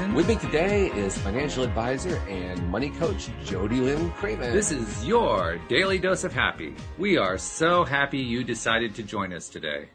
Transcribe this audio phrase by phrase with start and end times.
[0.00, 4.52] Walt With me today is financial advisor and money coach Jody Lynn Craven.
[4.52, 6.74] This is your daily dose of happy.
[6.98, 9.88] We are so happy you decided to join us today.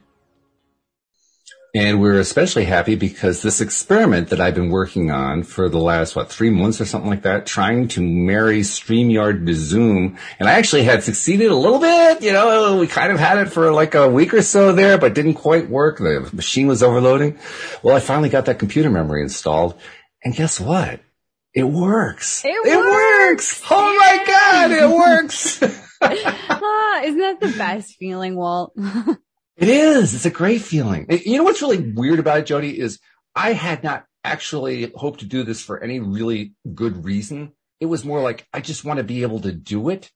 [1.78, 6.15] And we're especially happy because this experiment that I've been working on for the last,
[6.15, 10.18] what, three months or something like that, trying to marry StreamYard to Zoom.
[10.39, 12.24] And I actually had succeeded a little bit.
[12.24, 15.14] You know, we kind of had it for like a week or so there, but
[15.14, 16.00] didn't quite work.
[16.00, 17.37] The machine was overloading.
[17.84, 19.79] Well, I finally got that computer memory installed.
[20.23, 21.00] And guess what?
[21.54, 22.43] It works.
[22.43, 23.62] It, it works.
[23.62, 23.64] works.
[23.70, 25.62] Oh my God, it works.
[26.01, 28.75] ah, isn't that the best feeling, Walt?
[29.57, 30.14] It is.
[30.14, 31.07] It's a great feeling.
[31.10, 33.00] You know what's really weird about it, Jody, is
[33.36, 37.54] I had not actually hoped to do this for any really good reason.
[37.80, 40.12] It was more like, I just want to be able to do it.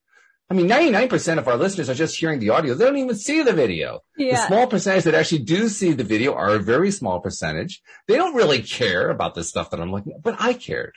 [0.50, 2.74] I mean, 99% of our listeners are just hearing the audio.
[2.74, 4.02] They don't even see the video.
[4.18, 4.36] Yeah.
[4.36, 7.82] The small percentage that actually do see the video are a very small percentage.
[8.08, 10.94] They don't really care about the stuff that I'm looking at, but I cared.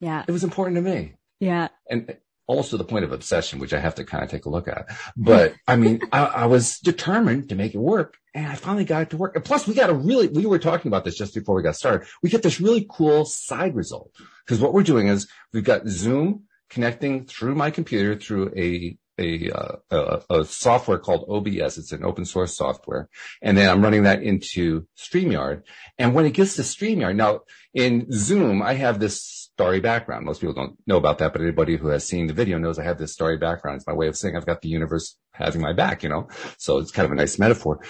[0.00, 0.24] Yeah.
[0.26, 1.14] It was important to me.
[1.40, 1.68] Yeah.
[1.90, 2.16] And
[2.50, 4.66] almost to the point of obsession, which I have to kind of take a look
[4.66, 4.88] at.
[5.16, 9.02] But I mean, I, I, was determined to make it work and I finally got
[9.02, 9.36] it to work.
[9.36, 11.76] And plus we got a really, we were talking about this just before we got
[11.76, 12.08] started.
[12.24, 14.10] We get this really cool side result
[14.44, 19.50] because what we're doing is we've got Zoom connecting through my computer through a a,
[19.50, 21.76] uh, a, a, software called OBS.
[21.76, 23.10] It's an open source software.
[23.42, 25.64] And then I'm running that into StreamYard.
[25.98, 27.40] And when it gets to StreamYard, now
[27.74, 30.24] in Zoom, I have this starry background.
[30.24, 32.84] Most people don't know about that, but anybody who has seen the video knows I
[32.84, 33.76] have this starry background.
[33.76, 36.28] It's my way of saying I've got the universe having my back, you know?
[36.56, 37.80] So it's kind of a nice metaphor.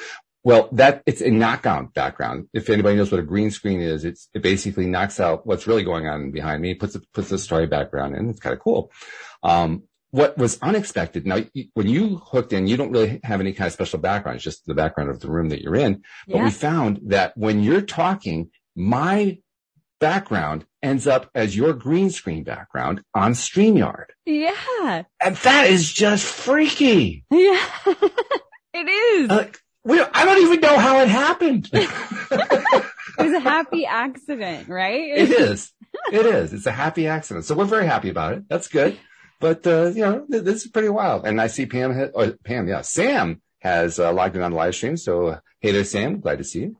[0.42, 2.48] Well, that it's a knockout background.
[2.52, 5.84] If anybody knows what a green screen is, it's, it basically knocks out what's really
[5.84, 8.30] going on behind me, puts, a, puts the starry background in.
[8.30, 8.90] It's kind of cool.
[9.42, 11.24] Um, what was unexpected.
[11.24, 11.38] Now,
[11.74, 14.36] when you hooked in, you don't really have any kind of special background.
[14.36, 16.02] It's just the background of the room that you're in.
[16.26, 16.44] But yeah.
[16.44, 19.38] we found that when you're talking, my
[20.00, 24.06] background ends up as your green screen background on StreamYard.
[24.26, 25.04] Yeah.
[25.22, 27.24] And that is just freaky.
[27.30, 27.64] Yeah.
[28.74, 29.30] it is.
[29.30, 29.46] Uh,
[29.84, 31.70] we, I don't even know how it happened.
[31.72, 32.86] it
[33.18, 35.00] was a happy accident, right?
[35.00, 35.72] it is.
[36.12, 36.52] It is.
[36.52, 37.44] It's a happy accident.
[37.44, 38.48] So we're very happy about it.
[38.48, 38.98] That's good.
[39.38, 41.26] But, uh, you know, this is pretty wild.
[41.26, 44.56] And I see Pam, or oh, Pam, yeah, Sam has uh, logged in on the
[44.56, 44.96] live stream.
[44.96, 46.20] So, uh, hey there, Sam.
[46.20, 46.76] Glad to see you.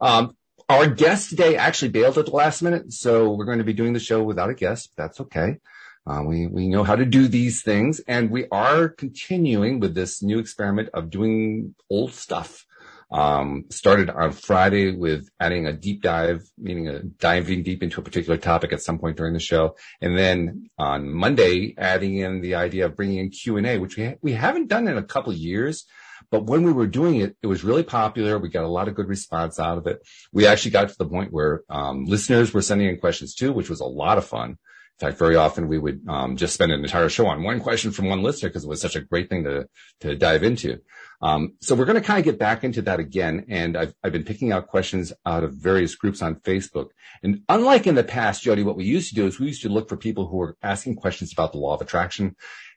[0.00, 0.36] Um,
[0.68, 3.92] our guest today actually bailed at the last minute, so we're going to be doing
[3.92, 4.92] the show without a guest.
[4.96, 5.58] That's okay.
[6.06, 10.22] Uh, we we know how to do these things, and we are continuing with this
[10.22, 12.64] new experiment of doing old stuff.
[13.08, 18.04] Um, started on Friday with adding a deep dive, meaning a diving deep into a
[18.04, 22.56] particular topic at some point during the show, and then on Monday adding in the
[22.56, 25.04] idea of bringing in Q and A, which we ha- we haven't done in a
[25.04, 25.86] couple years.
[26.30, 28.38] But when we were doing it, it was really popular.
[28.38, 30.06] We got a lot of good response out of it.
[30.32, 33.70] We actually got to the point where um, listeners were sending in questions too, which
[33.70, 34.58] was a lot of fun.
[34.98, 37.90] In fact, very often we would um, just spend an entire show on one question
[37.90, 39.68] from one listener because it was such a great thing to
[40.00, 40.80] to dive into.
[41.20, 44.12] Um, so we're going to kind of get back into that again, and I've I've
[44.12, 46.88] been picking out questions out of various groups on Facebook.
[47.22, 49.68] And unlike in the past, Jody, what we used to do is we used to
[49.68, 52.34] look for people who were asking questions about the law of attraction,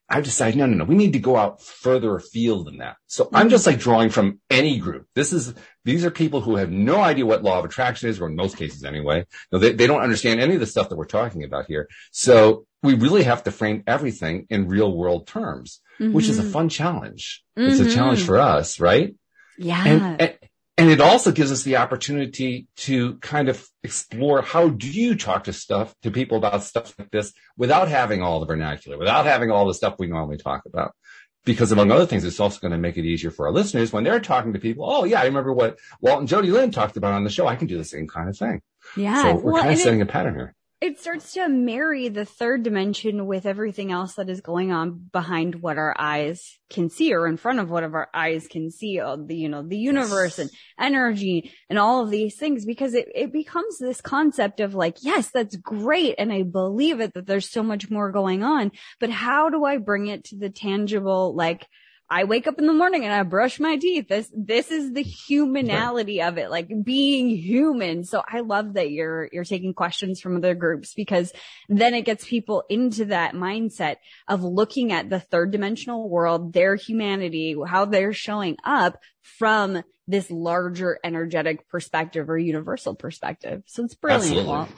[0.10, 2.98] I've decided, no, no, no, we need to go out further afield than that.
[3.08, 5.08] So I'm just like drawing from any group.
[5.14, 5.54] This is,
[5.86, 8.58] these are people who have no idea what law of attraction is, or in most
[8.58, 9.26] cases anyway.
[9.52, 11.88] No, they, they don't understand any of the stuff that we're talking about here.
[12.12, 16.14] So we really have to frame everything in real world terms, mm-hmm.
[16.14, 16.52] which is a mm-hmm.
[16.52, 17.44] fun challenge.
[17.58, 17.70] Mm-hmm.
[17.70, 18.28] It's a challenge mm-hmm.
[18.28, 19.16] for us, right?
[19.60, 19.84] Yeah.
[19.86, 20.38] And, and,
[20.80, 25.46] and it also gives us the opportunity to kind of explore how do you talk
[25.46, 29.52] to stuff, to people about stuff like this without having all the vernacular, without having
[29.52, 30.94] all the stuff we normally talk about.
[31.46, 34.04] Because among other things, it's also going to make it easier for our listeners when
[34.04, 34.86] they're talking to people.
[34.88, 37.48] Oh yeah, I remember what Walt and Jody Lynn talked about on the show.
[37.48, 38.62] I can do the same kind of thing.
[38.98, 39.22] Yeah.
[39.22, 42.24] So we're well, kind of setting it, a pattern here it starts to marry the
[42.24, 47.14] third dimension with everything else that is going on behind what our eyes can see
[47.14, 50.40] or in front of what our eyes can see, uh, the, you know, the universe
[50.40, 50.50] and
[50.80, 55.32] energy and all of these things because it, it becomes this concept of like, yes,
[55.32, 56.16] that's great.
[56.18, 58.72] And I believe it that there's so much more going on,
[59.02, 61.68] but how do I bring it to the tangible, like,
[62.10, 64.08] I wake up in the morning and I brush my teeth.
[64.08, 68.04] This, this is the humanality of it, like being human.
[68.04, 71.32] So I love that you're, you're taking questions from other groups because
[71.68, 73.98] then it gets people into that mindset
[74.28, 80.32] of looking at the third dimensional world, their humanity, how they're showing up from this
[80.32, 83.62] larger energetic perspective or universal perspective.
[83.68, 84.70] So it's brilliant.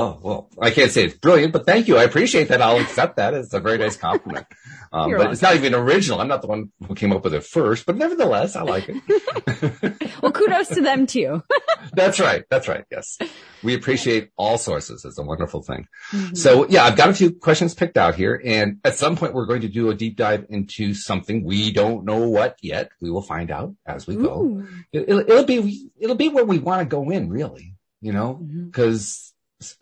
[0.00, 1.98] Oh, well, I can't say it's brilliant, but thank you.
[1.98, 2.62] I appreciate that.
[2.62, 3.34] I'll accept that.
[3.34, 4.46] It's a very nice compliment.
[4.92, 5.32] Um, but welcome.
[5.32, 6.22] it's not even original.
[6.22, 10.12] I'm not the one who came up with it first, but nevertheless, I like it.
[10.22, 11.42] well, kudos to them too.
[11.92, 12.44] That's right.
[12.48, 12.86] That's right.
[12.90, 13.18] Yes.
[13.62, 15.04] We appreciate all sources.
[15.04, 15.86] It's a wonderful thing.
[16.12, 16.34] Mhm.
[16.34, 18.40] So yeah, I've got a few questions picked out here.
[18.42, 22.06] And at some point, we're going to do a deep dive into something we don't
[22.06, 22.90] know what yet.
[23.02, 24.64] We will find out as we go.
[24.92, 28.34] It, will it'll be, it'll be where we want to go in really, you know,
[28.34, 29.29] because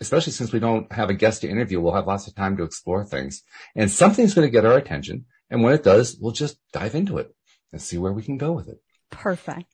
[0.01, 2.65] especially since we don't have a guest to interview, we'll have lots of time to
[2.65, 3.43] explore things
[3.77, 5.27] and something's going to get our attention.
[5.51, 7.35] And when it does, we'll just dive into it
[7.73, 8.81] and see where we can go with it.
[9.11, 9.67] Perfect.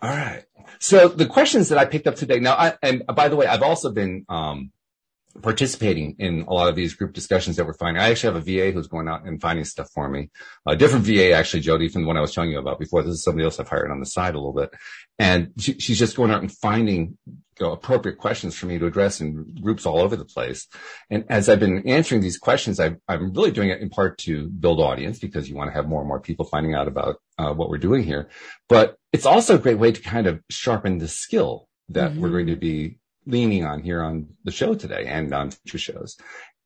[0.00, 0.44] All right.
[0.80, 3.62] So the questions that I picked up today now, I, and by the way, I've
[3.62, 4.72] also been, um,
[5.40, 8.02] participating in a lot of these group discussions that we're finding.
[8.02, 10.30] I actually have a VA who's going out and finding stuff for me.
[10.66, 13.02] A different VA, actually, Jody, from the one I was telling you about before.
[13.02, 14.70] This is somebody else I've hired on the side a little bit.
[15.18, 17.18] And she, she's just going out and finding
[17.60, 20.66] you know, appropriate questions for me to address in groups all over the place.
[21.10, 24.48] And as I've been answering these questions, i am really doing it in part to
[24.48, 27.52] build audience because you want to have more and more people finding out about uh,
[27.52, 28.28] what we're doing here.
[28.68, 32.16] But it's also a great way to kind of sharpen the skill that Mhm.
[32.18, 36.16] we're going to be leaning on here on the show today and on future shows.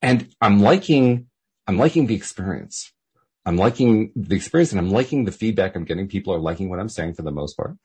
[0.01, 1.27] And I'm liking,
[1.67, 2.93] I'm liking the experience.
[3.45, 6.09] I'm liking the experience and I'm liking the feedback I'm getting.
[6.09, 7.77] People are liking what I'm saying for the most part,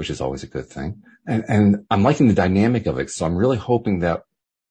[0.00, 1.02] which is always a good thing.
[1.26, 3.10] And, and I'm liking the dynamic of it.
[3.10, 4.22] So I'm really hoping that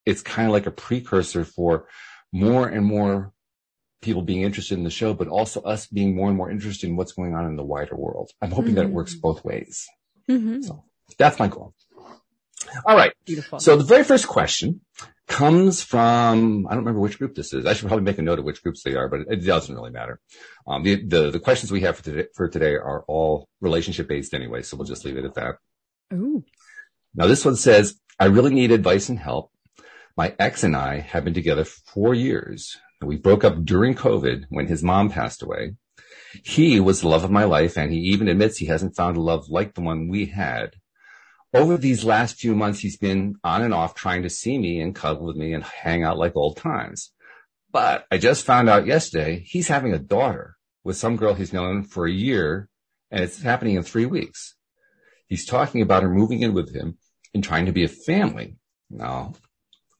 [0.03, 1.85] it's kind of like a precursor for
[2.33, 3.31] more and more
[4.01, 6.95] people being interested in the show, but also us being more and more interested in
[6.95, 8.31] what's going on in the wider world.
[8.41, 9.21] I'm hoping that it works Mhm.
[9.21, 9.85] both ways.
[10.27, 10.63] Mhm.
[10.63, 10.83] So
[11.19, 11.75] that's my goal.
[12.85, 13.13] All right.
[13.25, 13.59] Beautiful.
[13.59, 14.81] So the very first question
[15.27, 17.65] comes from, I don't remember which group this is.
[17.65, 19.91] I should probably make a note of which groups they are, but it doesn't really
[19.91, 20.19] matter.
[20.67, 24.33] Um, the, the, the questions we have for today, for today are all relationship based
[24.33, 24.63] anyway.
[24.63, 25.55] So we'll just leave it at that.
[26.13, 26.43] Ooh.
[27.13, 29.51] Now this one says, I really need advice and help.
[30.17, 32.75] My ex and I have been together for four years.
[33.01, 35.75] We broke up during COVID when his mom passed away.
[36.43, 39.21] He was the love of my life and he even admits he hasn't found a
[39.21, 40.75] love like the one we had.
[41.53, 44.93] Over these last few months, he's been on and off trying to see me and
[44.93, 47.11] cuddle with me and hang out like old times.
[47.71, 51.83] But I just found out yesterday he's having a daughter with some girl he's known
[51.83, 52.69] for a year
[53.11, 54.55] and it's happening in three weeks.
[55.27, 56.97] He's talking about her moving in with him
[57.33, 58.57] and trying to be a family.
[58.89, 59.33] Now,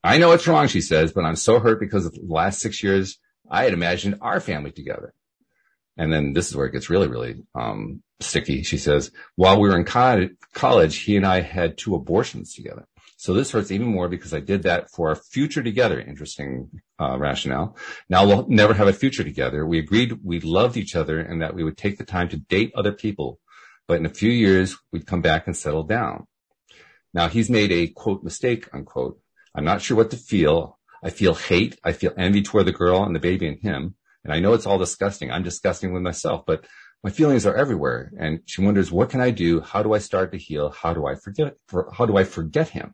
[0.03, 2.81] I know it's wrong, she says, but I'm so hurt because of the last six
[2.81, 3.19] years,
[3.49, 5.13] I had imagined our family together.
[5.97, 8.63] And then this is where it gets really, really, um, sticky.
[8.63, 12.85] She says, while we were in co- college, he and I had two abortions together.
[13.17, 15.99] So this hurts even more because I did that for our future together.
[15.99, 16.69] Interesting,
[16.99, 17.75] uh, rationale.
[18.07, 19.65] Now we'll never have a future together.
[19.65, 22.71] We agreed we loved each other and that we would take the time to date
[22.75, 23.39] other people,
[23.89, 26.27] but in a few years we'd come back and settle down.
[27.13, 29.19] Now he's made a quote mistake, unquote.
[29.53, 30.79] I'm not sure what to feel.
[31.03, 31.77] I feel hate.
[31.83, 33.95] I feel envy toward the girl and the baby and him.
[34.23, 35.31] And I know it's all disgusting.
[35.31, 36.65] I'm disgusting with myself, but
[37.03, 38.11] my feelings are everywhere.
[38.19, 39.61] And she wonders, what can I do?
[39.61, 40.69] How do I start to heal?
[40.71, 41.55] How do I forget,
[41.93, 42.93] how do I forget him?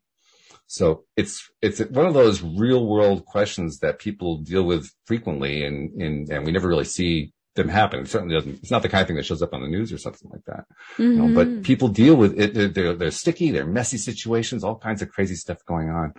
[0.68, 5.92] So it's, it's one of those real world questions that people deal with frequently and,
[6.01, 8.01] and, and we never really see them happen.
[8.01, 9.94] It certainly doesn't, it's not the kind of thing that shows up on the news
[9.94, 10.66] or something like that.
[11.00, 11.62] You know, but mm-hmm.
[11.62, 12.54] people deal with it.
[12.54, 13.51] They're, they're, they're sticky.
[13.51, 16.14] They're messy situations, all kinds of crazy stuff going on.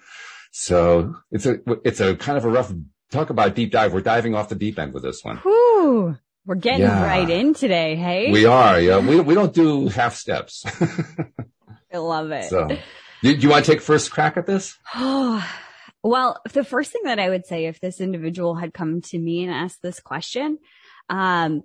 [0.52, 2.72] So it's a, it's a kind of a rough
[3.10, 3.92] talk about deep dive.
[3.92, 5.38] We're diving off the deep end with this one.
[5.38, 6.16] Whew.
[6.44, 7.04] We're getting Yeah.
[7.04, 7.96] right in today.
[7.96, 8.80] Hey, We are.
[8.80, 8.98] Yeah.
[8.98, 10.64] We, we don't do half steps.
[11.92, 12.44] I love it.
[12.44, 12.68] so
[13.22, 14.76] do, you want to take first crack at this?
[14.94, 15.44] Oh,
[16.02, 19.42] well, the first thing that I would say if this individual had come to me
[19.44, 20.58] and asked this question,
[21.08, 21.62] um,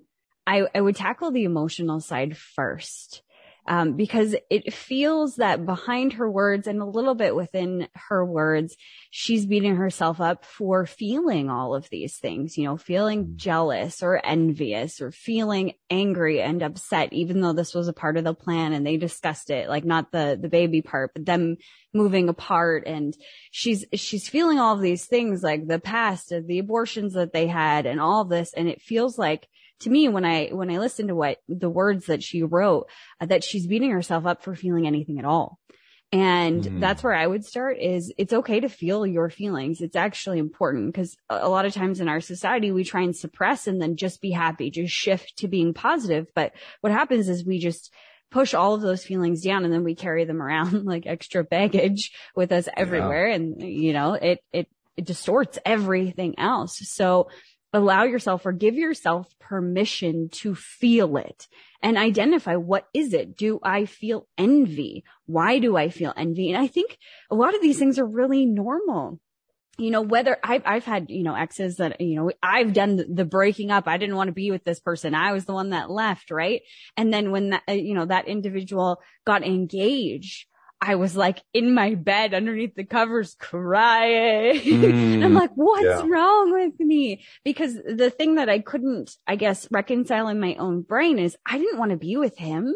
[0.47, 3.21] I, I would tackle the emotional side first.
[3.67, 8.75] Um, because it feels that behind her words and a little bit within her words,
[9.11, 14.19] she's beating herself up for feeling all of these things, you know, feeling jealous or
[14.25, 18.73] envious or feeling angry and upset, even though this was a part of the plan
[18.73, 21.57] and they discussed it, like not the, the baby part, but them
[21.93, 22.83] moving apart.
[22.87, 23.15] And
[23.51, 27.85] she's she's feeling all of these things like the past the abortions that they had
[27.85, 28.53] and all this.
[28.53, 29.47] And it feels like
[29.81, 32.87] to me when i when i listen to what the words that she wrote
[33.19, 35.59] uh, that she's beating herself up for feeling anything at all.
[36.13, 36.79] And Mhm.
[36.81, 39.79] that's where i would start is it's okay to feel your feelings.
[39.81, 43.15] It's actually important because a a lot of times in our society we try and
[43.15, 46.27] suppress and then just be happy just shift to being positive.
[46.35, 47.93] But what happens is we just
[48.29, 52.11] push all of those feelings down and then we carry them around like extra baggage
[52.35, 53.27] with us everywhere.
[53.27, 56.77] And you know it it it distorts everything else.
[56.89, 57.29] So
[57.73, 61.47] allow yourself or give yourself permission to feel it
[61.81, 66.61] and identify what is it do i feel envy why do i feel envy and
[66.61, 66.97] i think
[67.29, 69.19] a lot of these things are really normal
[69.77, 73.25] you know, whether I've, I've had, you know, exes that, you know, I've done the
[73.25, 73.87] breaking up.
[73.87, 75.15] I didn't want to be with this person.
[75.15, 76.29] I was the one that left.
[76.29, 76.61] Right.
[76.97, 80.45] And then when that, uh, you know, that individual got engaged,
[80.81, 84.59] I was like in my bed underneath the covers crying.
[84.91, 86.03] Mm, I'm like, what's yeah.
[86.07, 87.23] wrong with me?
[87.43, 91.57] Because the thing that I couldn't, I guess, reconcile in my own brain is I
[91.57, 92.73] didn't want to be with him,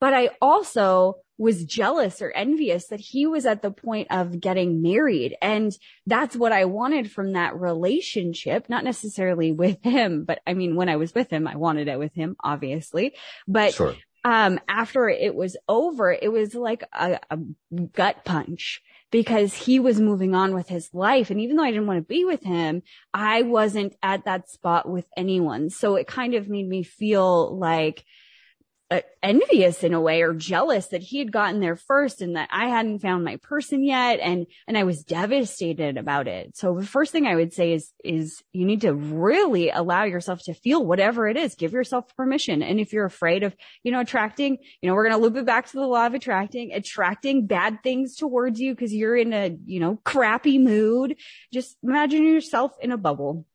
[0.00, 4.82] but I also was jealous or envious that he was at the point of getting
[4.82, 5.36] married.
[5.42, 5.76] And
[6.06, 10.88] that's what I wanted from that relationship, not necessarily with him, but I mean, when
[10.88, 13.14] I was with him, I wanted it with him, obviously,
[13.48, 13.96] but sure.
[14.24, 17.38] Um, after it was over, it was like a, a
[17.92, 21.30] gut punch because he was moving on with his life.
[21.30, 24.88] And even though I didn't want to be with him, I wasn't at that spot
[24.88, 25.70] with anyone.
[25.70, 28.04] So it kind of made me feel like,
[28.90, 32.50] Uh, envious in a way or jealous that he had gotten there first and that
[32.52, 34.20] I hadn't found my person yet.
[34.20, 36.54] And, and I was devastated about it.
[36.54, 40.42] So the first thing I would say is, is you need to really allow yourself
[40.44, 41.54] to feel whatever it is.
[41.54, 42.62] Give yourself permission.
[42.62, 45.46] And if you're afraid of, you know, attracting, you know, we're going to loop it
[45.46, 49.56] back to the law of attracting, attracting bad things towards you because you're in a,
[49.64, 51.16] you know, crappy mood.
[51.54, 53.46] Just imagine yourself in a bubble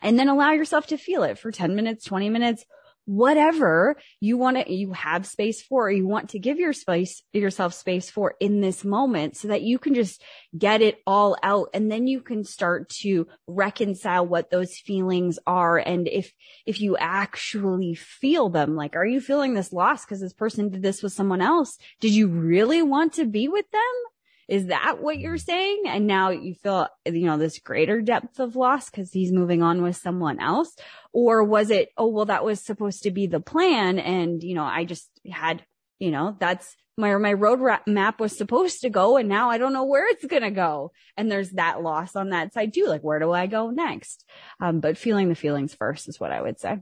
[0.00, 2.64] and then allow yourself to feel it for 10 minutes, 20 minutes,
[3.04, 7.22] whatever you want to, you have space for, or you want to give your space,
[7.32, 10.22] yourself space for in this moment so that you can just
[10.56, 11.68] get it all out.
[11.74, 15.78] And then you can start to reconcile what those feelings are.
[15.78, 16.32] And if,
[16.66, 20.82] if you actually feel them, like, are you feeling this loss because this person did
[20.82, 21.78] this with someone else?
[22.00, 24.11] Did you really want to be with them?
[24.52, 25.84] Is that what you're saying?
[25.86, 29.80] And now you feel, you know, this greater depth of loss because he's moving on
[29.80, 30.76] with someone else?
[31.14, 33.98] Or was it, oh, well, that was supposed to be the plan.
[33.98, 35.64] And, you know, I just had,
[35.98, 39.16] you know, that's my, my road map was supposed to go.
[39.16, 40.92] And now I don't know where it's going to go.
[41.16, 42.84] And there's that loss on that side too.
[42.84, 44.26] Like, where do I go next?
[44.60, 46.80] Um, but feeling the feelings first is what I would say.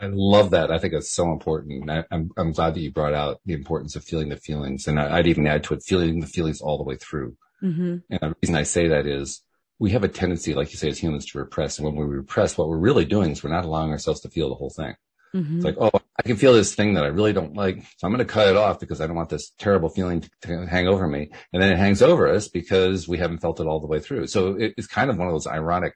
[0.00, 0.70] I love that.
[0.70, 1.90] I think it's so important.
[1.90, 4.86] I, am I'm, I'm glad that you brought out the importance of feeling the feelings,
[4.86, 7.36] and I, would even add to it feeling the feelings all the way through.
[7.62, 7.96] Mm-hmm.
[8.10, 9.42] And the reason I say that is
[9.78, 11.78] we have a tendency, like you say, as humans to repress.
[11.78, 14.48] And when we repress, what we're really doing is we're not allowing ourselves to feel
[14.48, 14.94] the whole thing.
[15.34, 15.56] Mm-hmm.
[15.56, 17.82] It's like, oh, I can feel this thing that I really don't like.
[17.98, 20.30] So I'm going to cut it off because I don't want this terrible feeling to,
[20.42, 21.30] to, hang over me.
[21.52, 24.28] And then it hangs over us because we haven't felt it all the way through.
[24.28, 25.94] So it, it's kind of one of those ironic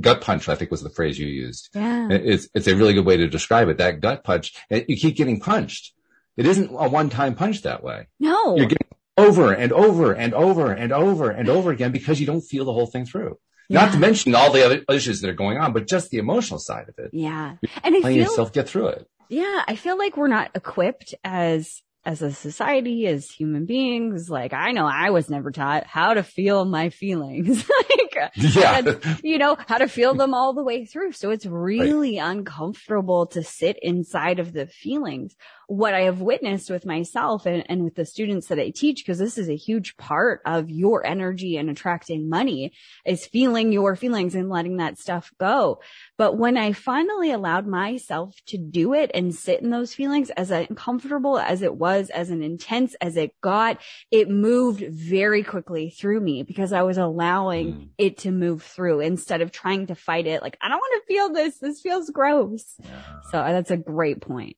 [0.00, 1.68] gut punch, I think was the phrase you used.
[1.74, 2.08] Yeah.
[2.10, 3.78] It's, it's a really good way to describe it.
[3.78, 5.92] That gut punch, you keep getting punched.
[6.36, 8.08] It isn't a one time punch that way.
[8.18, 8.56] No.
[8.56, 12.40] You're getting over and over and over and over and over again because you don't
[12.40, 13.38] feel the whole thing through.
[13.68, 13.84] Yeah.
[13.84, 16.58] Not to mention all the other issues that are going on, but just the emotional
[16.58, 17.10] side of it.
[17.12, 17.56] Yeah.
[17.84, 19.06] and I feel, yourself get through it.
[19.28, 19.62] Yeah.
[19.66, 24.72] I feel like we're not equipped as as a society, as human beings, like I
[24.72, 27.64] know I was never taught how to feel my feelings.
[27.90, 28.78] like, yeah.
[28.78, 31.12] And, you know, how to feel them all the way through.
[31.12, 32.30] So it's really right.
[32.30, 35.36] uncomfortable to sit inside of the feelings
[35.72, 39.18] what I have witnessed with myself and, and with the students that I teach, because
[39.18, 42.74] this is a huge part of your energy and attracting money
[43.06, 45.80] is feeling your feelings and letting that stuff go.
[46.18, 50.50] But when I finally allowed myself to do it and sit in those feelings as
[50.50, 56.20] uncomfortable as it was, as an intense as it got, it moved very quickly through
[56.20, 57.88] me because I was allowing mm.
[57.96, 60.42] it to move through instead of trying to fight it.
[60.42, 61.56] Like, I don't want to feel this.
[61.60, 62.74] This feels gross.
[62.78, 62.90] Yeah.
[63.30, 64.56] So that's a great point.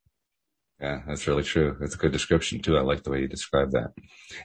[0.84, 1.78] Yeah, that's really true.
[1.80, 2.76] It's a good description too.
[2.76, 3.94] I like the way you describe that.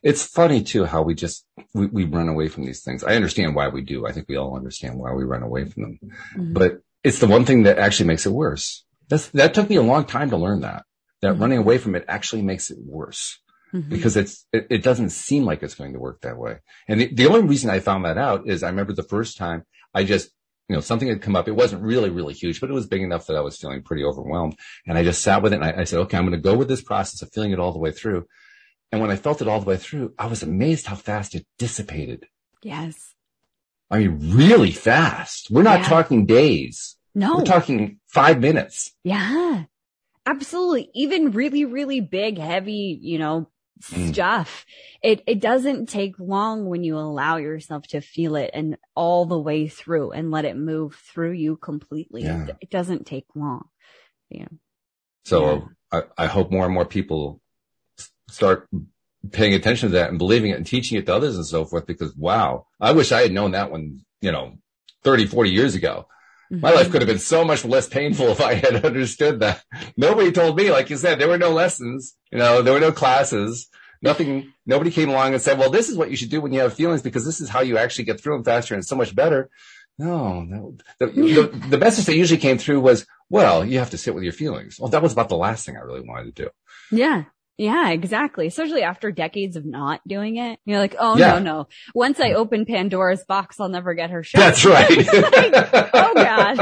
[0.02, 3.04] It's funny too how we just we, we run away from these things.
[3.04, 4.08] I understand why we do.
[4.08, 6.00] I think we all understand why we run away from them.
[6.02, 6.54] Mm-hmm.
[6.54, 8.86] But it's the one thing that actually makes it worse.
[9.10, 10.86] That's that took me a long time to learn that.
[11.22, 11.42] That mm-hmm.
[11.42, 13.38] running away from it actually makes it worse.
[13.74, 13.90] Mm-hmm.
[13.90, 16.60] Because it's it, it, doesn't seem like it's going to work that way.
[16.88, 19.66] And the, the only reason I found that out is I remember the first time
[19.94, 20.32] I just
[20.70, 21.48] you know, something had come up.
[21.48, 24.04] It wasn't really, really huge, but it was big enough that I was feeling pretty
[24.04, 24.56] overwhelmed.
[24.86, 26.56] And I just sat with it and I, I said, okay, I'm going to go
[26.56, 28.28] with this process of feeling it all the way through.
[28.92, 31.48] And when I felt it all the way through, I was amazed how fast it
[31.58, 32.28] dissipated.
[32.62, 33.16] Yes.
[33.90, 35.50] I mean, really fast.
[35.50, 35.90] We're not yeah.
[35.90, 36.96] talking days.
[37.16, 37.38] No.
[37.38, 38.92] We're talking five minutes.
[39.04, 39.64] Yeah.
[40.28, 40.92] Absolutely.
[40.94, 43.50] Even really, really big, heavy, you know,
[43.84, 44.14] Mm.
[44.14, 44.66] stuff.
[45.02, 49.40] It, it doesn't take long when you allow yourself to feel it and all the
[49.40, 52.24] way through and let it move through you completely.
[52.24, 52.48] Yeah.
[52.48, 53.70] It, it, doesn't take long.
[54.30, 54.48] Yeah.
[55.24, 56.02] So yeah.
[56.18, 57.40] I, I hope more and more people
[58.30, 58.68] start
[59.32, 61.86] paying attention to that and believing it and teaching it to others and so forth
[61.86, 64.58] because wow, I wish I had known that one, you know,
[65.04, 66.08] 30, 40 years ago.
[66.52, 66.62] Mm-hmm.
[66.62, 69.64] My life could have been so much less painful if I had understood that.
[69.98, 72.92] Nobody told me, like you said, there were no lessons, you know, there were no
[72.92, 73.68] classes.
[74.02, 76.62] Nothing, nobody came along and said, well, this is what you should do when you
[76.62, 79.14] have feelings because this is how you actually get through them faster and so much
[79.14, 79.50] better.
[79.98, 80.78] No, no.
[81.00, 84.24] The, the, the message that usually came through was, well, you have to sit with
[84.24, 84.80] your feelings.
[84.80, 86.50] Well, that was about the last thing I really wanted to do.
[86.92, 87.26] Yeah.
[87.60, 88.48] Yeah, exactly.
[88.48, 90.60] Especially after decades of not doing it.
[90.64, 91.34] You're like, oh Yeah.
[91.34, 91.68] no, no.
[91.94, 94.40] Once I open Pandora's box, I'll never get her shut.
[94.40, 94.90] That's right.
[95.14, 96.58] Like, oh god.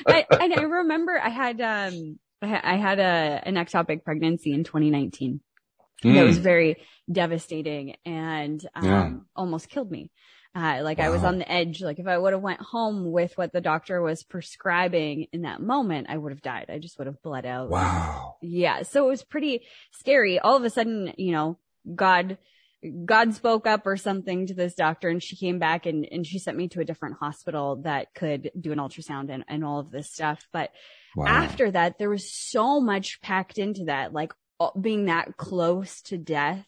[0.08, 5.40] I, and I remember I had, um, I had a, an ectopic pregnancy in 2019.
[6.02, 6.42] That was Mm.
[6.42, 6.76] very
[7.10, 9.10] devastating and, um, Yeah.
[9.36, 10.10] almost killed me.
[10.54, 11.80] Uh, like I was on the edge.
[11.80, 15.62] Like if I would have went home with what the doctor was prescribing in that
[15.62, 16.66] moment, I would have died.
[16.68, 17.70] I just would have bled out.
[17.70, 18.36] Wow.
[18.42, 18.82] Yeah.
[18.82, 20.38] So it was pretty scary.
[20.38, 21.58] All of a sudden, you know,
[21.94, 22.36] God,
[23.04, 26.38] God spoke up or something to this doctor and she came back and, and she
[26.38, 29.90] sent me to a different hospital that could do an ultrasound and, and all of
[29.90, 30.46] this stuff.
[30.52, 30.70] But
[31.14, 31.26] Wow.
[31.26, 34.32] after that, there was so much packed into that, like
[34.80, 36.66] being that close to death.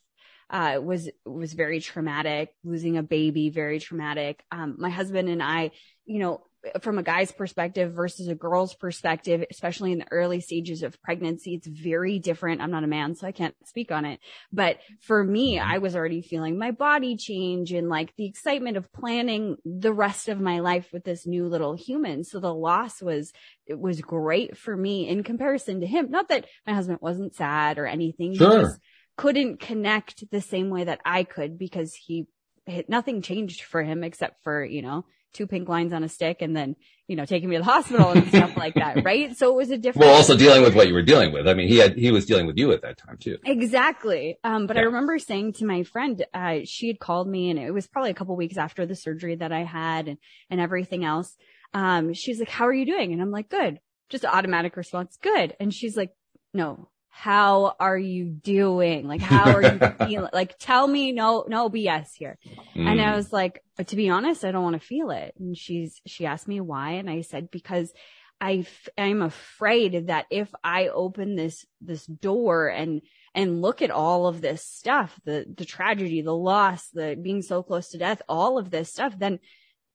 [0.50, 2.50] Uh, was, was very traumatic.
[2.64, 4.42] Losing a baby, very traumatic.
[4.50, 5.70] Um, my husband and I,
[6.04, 6.42] you know,
[6.80, 11.54] from a guy's perspective versus a girl's perspective, especially in the early stages of pregnancy,
[11.54, 12.60] it's very different.
[12.60, 14.20] I'm not a man, so I can't speak on it.
[14.52, 18.92] But for me, I was already feeling my body change and like the excitement of
[18.92, 22.24] planning the rest of my life with this new little human.
[22.24, 23.32] So the loss was,
[23.66, 26.10] it was great for me in comparison to him.
[26.10, 28.34] Not that my husband wasn't sad or anything.
[28.34, 28.62] Sure.
[28.62, 28.80] just
[29.16, 32.26] couldn't connect the same way that I could because he,
[32.66, 36.40] hit, nothing changed for him except for, you know, two pink lines on a stick
[36.40, 36.76] and then,
[37.08, 39.04] you know, taking me to the hospital and stuff like that.
[39.04, 39.36] Right.
[39.36, 40.06] So it was a different.
[40.06, 41.46] Well, also dealing with what you were dealing with.
[41.46, 43.38] I mean, he had, he was dealing with you at that time too.
[43.44, 44.38] Exactly.
[44.44, 47.72] Um, but I remember saying to my friend, uh, she had called me and it
[47.72, 50.18] was probably a couple weeks after the surgery that I had and,
[50.50, 51.36] and everything else.
[51.72, 53.12] Um, she's like, how are you doing?
[53.12, 53.80] And I'm like, good.
[54.08, 55.18] Just automatic response.
[55.20, 55.54] Good.
[55.58, 56.10] And she's like,
[56.52, 59.06] no, how are you doing?
[59.06, 60.30] Like, how are you feeling?
[60.32, 62.36] Like, tell me no, no BS here.
[62.76, 63.16] And I Mm.
[63.16, 65.32] was like, "But to be honest, I don't want to feel it.
[65.38, 66.92] And she's, she asked me why.
[66.92, 67.92] And I said, because
[68.40, 73.00] I, f- I'm afraid that if I open this, this door and,
[73.32, 77.62] and look at all of this stuff, the, the tragedy, the loss, the being so
[77.62, 79.38] close to death, all of this stuff, then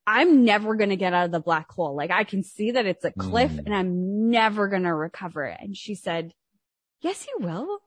[0.06, 1.94] I'm never going to get out of the black hole.
[1.94, 3.66] Like I can see that it's a cliff Mm.
[3.66, 5.58] and I'm never going to recover it.
[5.60, 6.32] And she said,
[7.00, 7.78] yes, you will.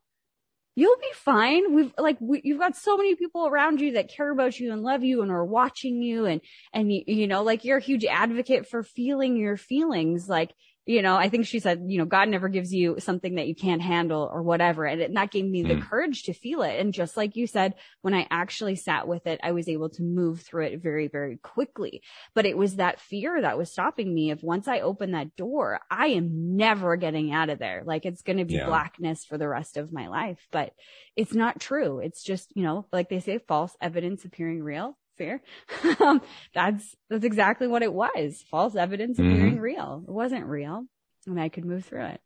[0.75, 1.75] You'll be fine.
[1.75, 4.81] We've like, we, you've got so many people around you that care about you and
[4.81, 6.25] love you and are watching you.
[6.25, 6.41] And,
[6.73, 10.27] and you, you know, like you're a huge advocate for feeling your feelings.
[10.27, 10.51] Like,
[10.85, 13.55] you know, I think she said, you know, God never gives you something that you
[13.55, 14.85] can't handle or whatever.
[14.85, 15.81] And, it, and that gave me the Mm.
[15.89, 16.77] courage to feel it.
[16.79, 20.03] And just like you said, when I actually sat with it, I was able to
[20.03, 22.01] move through it very, very quickly.
[22.35, 25.79] But it was that fear that was stopping me of once I open that door,
[25.89, 27.83] I am never getting out of there.
[27.85, 28.65] Like it's going to be Yeah.
[28.65, 30.73] blackness for the rest of my life, but
[31.15, 31.99] it's not true.
[31.99, 34.97] It's just, you know, like they say, false evidence appearing real.
[35.17, 35.41] Fear.
[35.99, 36.21] um,
[36.55, 38.43] that's, that's exactly what it was.
[38.49, 39.31] False evidence Mhm.
[39.33, 40.03] appearing real.
[40.07, 40.85] It wasn't real.
[41.27, 42.21] And I could move through it.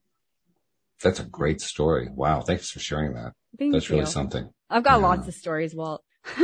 [1.03, 2.07] That's a great story.
[2.11, 2.41] Wow.
[2.41, 3.33] Thanks for sharing that.
[3.59, 3.95] Thank That's you.
[3.97, 4.49] really something.
[4.69, 5.07] I've got Yeah.
[5.07, 6.03] lots of stories, Walt.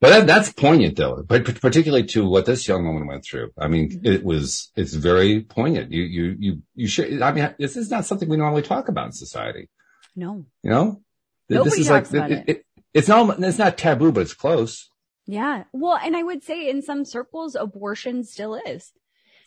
[0.00, 3.50] But that, that's poignant though, but particularly to what this young woman went through.
[3.58, 4.06] I mean, Mm-hmm.
[4.06, 5.90] it was, it's very poignant.
[5.90, 9.06] You, you, you, you should, I mean, this is not something we normally talk about
[9.06, 9.68] in society,
[10.14, 10.44] No.
[10.62, 11.02] you know?
[11.48, 12.64] Nobody this is like, about it, it,
[12.94, 14.88] it's not, it's not taboo, but it's close.
[15.28, 15.64] Yeah.
[15.74, 18.92] Well, and I would say in some circles, abortion still is.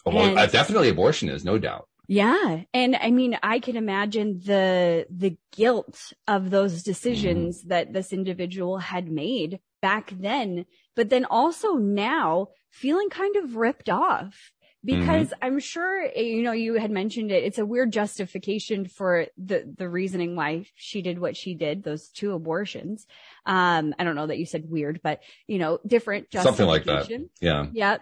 [0.05, 1.87] Oh, well, uh, definitely abortion is, no doubt.
[2.07, 2.61] Yeah.
[2.71, 8.77] And I mean, I can imagine the, the guilt of those decisions that this individual
[8.77, 10.65] had made back then,
[10.95, 14.51] but then also now feeling kind of ripped off
[14.83, 17.43] because I'm sure, eh, you know, you had mentioned it.
[17.43, 22.09] It's a weird justification for the, the reasoning why she did what she did, those
[22.09, 23.05] two abortions.
[23.45, 27.09] Um, I don't know that you said weird, but you know, different Something like that.
[27.39, 27.67] Yeah.
[27.71, 27.97] Yeah.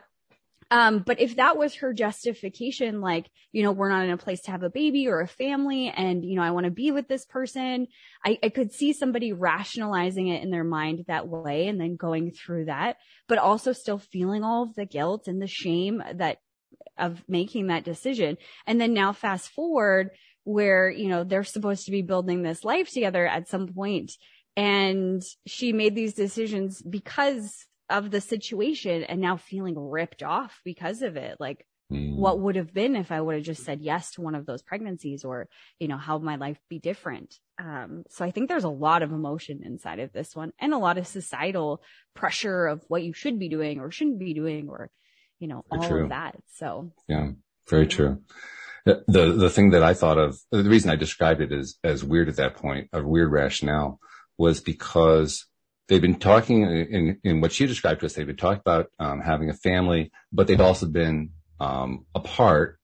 [0.72, 4.42] Um, but if that was her justification, like, you know, we're not in a place
[4.42, 7.08] to have a baby or a family and, you know, I want to be with
[7.08, 7.88] this person,
[8.24, 12.32] I, I could see somebody rationalizing it in their mind that way and then going
[12.32, 16.38] through that, but also still feeling all of the guilt and the shame that
[16.98, 18.38] of making that decision.
[18.68, 20.12] And then now fast forward
[20.44, 24.12] where, you know, they're supposed to be building this life together at some point
[24.58, 31.02] and she made these decisions because of the situation and now feeling ripped off because
[31.02, 31.38] of it.
[31.40, 32.18] Like Mm.
[32.18, 34.62] what would have been if I would have just said yes to one of those
[34.62, 37.34] pregnancies or, you know, how would my life be different?
[37.58, 40.78] Um, so I think there's a lot of emotion inside of this one and a
[40.78, 41.82] lot of societal
[42.14, 44.92] pressure of what you should be doing or shouldn't be doing or,
[45.40, 46.04] you know, Very all true.
[46.04, 46.36] of that.
[46.54, 47.32] So Yeah,
[47.68, 48.22] very true.
[48.86, 52.30] The, the thing that I thought of, the reason I described it as as weird
[52.30, 54.00] at that point, a weird rationale,
[54.38, 55.46] was because
[55.88, 58.14] they've been talking in, in what she described to us.
[58.14, 62.80] They've been talking about um, having a family, but they've also been um, apart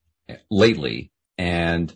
[0.52, 1.12] lately.
[1.38, 1.96] And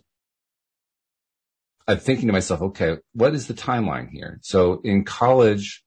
[1.86, 4.38] I'm thinking to myself, okay, what is the timeline here?
[4.42, 5.82] So in college,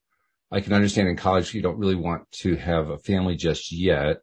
[0.51, 4.17] I can understand in college you don't really want to have a family just yet.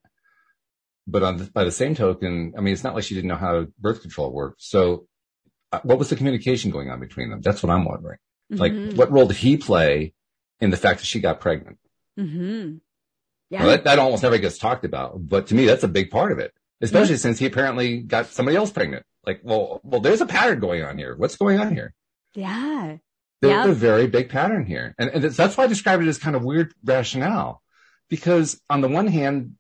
[1.11, 3.37] But on the, by the same token, I mean, it's not like she didn't know
[3.37, 4.63] how birth control worked.
[4.63, 5.07] So
[5.73, 7.41] uh, what was the communication going on between them?
[7.41, 8.19] That's what I'm wondering.
[8.53, 8.61] Mm-hmm.
[8.61, 10.15] Like, what role did he play
[10.61, 11.79] in the fact that she got pregnant?
[12.19, 12.77] Mm-hmm.
[13.51, 13.61] Yeah.
[13.61, 16.31] Well, that, that, almost never gets talked about, but to me, that's a big part
[16.31, 19.05] of it, especially since he apparently got somebody else pregnant.
[19.27, 21.17] Like, well, well, there's a pattern going on here.
[21.17, 21.95] What's going on here?
[22.35, 22.97] Yeah.
[23.41, 23.71] There's yeah.
[23.71, 24.95] a very big pattern here.
[24.99, 27.63] And, and that's why I describe it as kind of weird rationale.
[28.09, 29.57] Because on the one hand,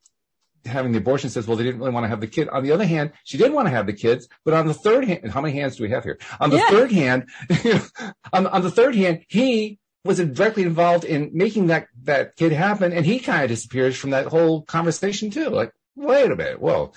[0.64, 2.48] having the abortion says, well, they didn't really want to have the kid.
[2.48, 5.04] On the other hand, she did want to have the kids, but on the third
[5.04, 6.18] hand, how many hands do we have here?
[6.40, 6.68] On the yeah.
[6.68, 7.28] third hand,
[8.32, 12.92] on, on the third hand, he was directly involved in making that, that kid happen.
[12.92, 15.50] And he kind of disappears from that whole conversation too.
[15.50, 16.60] Like, wait a minute.
[16.60, 16.92] Whoa.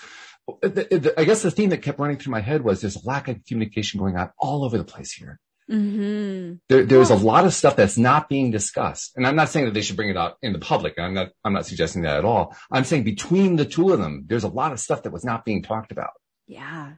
[0.61, 3.45] I guess the theme that kept running through my head was there's a lack of
[3.45, 5.39] communication going on all over the place here.
[5.69, 6.55] Mm-hmm.
[6.69, 9.13] There, there's a lot of stuff that's not being discussed.
[9.15, 10.99] And I'm not saying that they should bring it out in the public.
[10.99, 12.55] I'm not, I'm not suggesting that at all.
[12.71, 15.45] I'm saying between the two of them, there's a lot of stuff that was not
[15.45, 16.11] being talked about.
[16.47, 16.93] Yeah.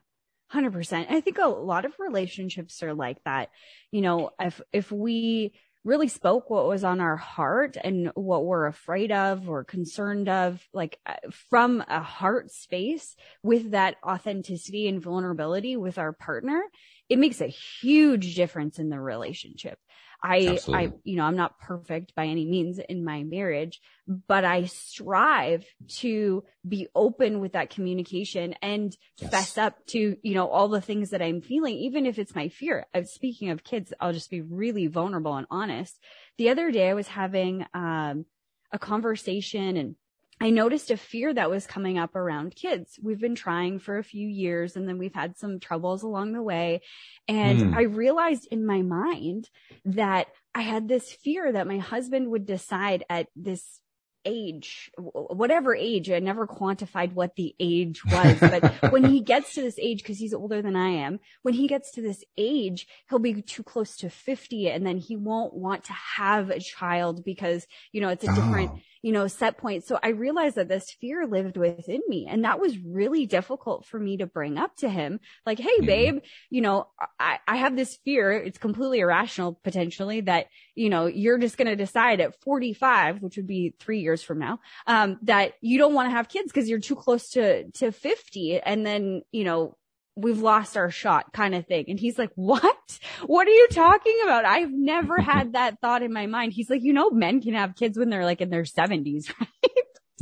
[0.53, 1.05] 100%.
[1.09, 3.49] I think a lot of relationships are like that.
[3.91, 8.65] You know, if, if we really spoke what was on our heart and what we're
[8.65, 11.13] afraid of or concerned of, like uh,
[11.49, 16.63] from a heart space with that authenticity and vulnerability with our partner,
[17.09, 19.77] it makes a huge difference in the relationship.
[20.23, 20.73] I, Absolutely.
[20.73, 25.65] I, you know, I'm not perfect by any means in my marriage, but I strive
[25.97, 29.29] to be open with that communication and yes.
[29.29, 32.49] fess up to, you know, all the things that I'm feeling, even if it's my
[32.49, 32.87] fear.
[32.93, 35.99] Uh, speaking of kids, I'll just be really vulnerable and honest.
[36.39, 38.25] The other day I was having, um,
[38.71, 39.95] a conversation and
[40.41, 42.99] I noticed a fear that was coming up around kids.
[43.01, 46.41] We've been trying for a few years and then we've had some troubles along the
[46.41, 46.81] way.
[47.27, 47.75] And mm.
[47.75, 49.49] I realized in my mind
[49.85, 53.79] that I had this fear that my husband would decide at this
[54.25, 59.61] age, whatever age, I never quantified what the age was, but when he gets to
[59.61, 63.19] this age, cause he's older than I am, when he gets to this age, he'll
[63.19, 67.65] be too close to 50 and then he won't want to have a child because,
[67.91, 69.85] you know, it's a different, oh you know, set point.
[69.85, 73.99] So I realized that this fear lived within me and that was really difficult for
[73.99, 75.19] me to bring up to him.
[75.45, 75.85] Like, Hey, mm-hmm.
[75.85, 76.87] babe, you know,
[77.19, 78.31] I, I have this fear.
[78.31, 83.37] It's completely irrational potentially that, you know, you're just going to decide at 45, which
[83.37, 86.69] would be three years from now, um, that you don't want to have kids because
[86.69, 88.59] you're too close to, to 50.
[88.59, 89.77] And then, you know,
[90.15, 91.85] we've lost our shot kind of thing.
[91.87, 92.99] And he's like, what?
[93.25, 94.45] What are you talking about?
[94.45, 96.53] I've never had that thought in my mind.
[96.53, 99.49] He's like, you know, men can have kids when they're like in their seventies, right?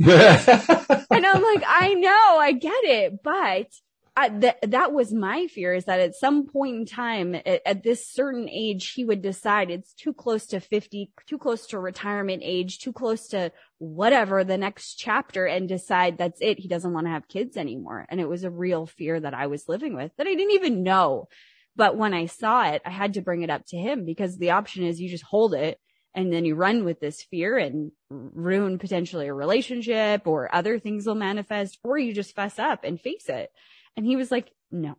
[0.00, 3.68] and I'm like, I know, I get it, but
[4.16, 8.08] That that was my fear is that at some point in time at, at, this
[8.08, 12.78] certain age he would decide it's too close to 50 too close to retirement age
[12.78, 16.60] too close to whatever the next chapter and decide that's it.
[16.60, 18.06] He doesn't want to have kids anymore.
[18.08, 20.84] And it was a real fear that I was living with that I didn't even
[20.84, 21.26] know.
[21.74, 24.52] But when I saw it I had to bring it up to him because the
[24.52, 25.80] option is you just hold it
[26.14, 31.04] and then you run with this fear and ruin potentially a relationship or other things
[31.04, 33.50] will manifest or you just fess up and face it
[33.96, 34.96] and he was like, no,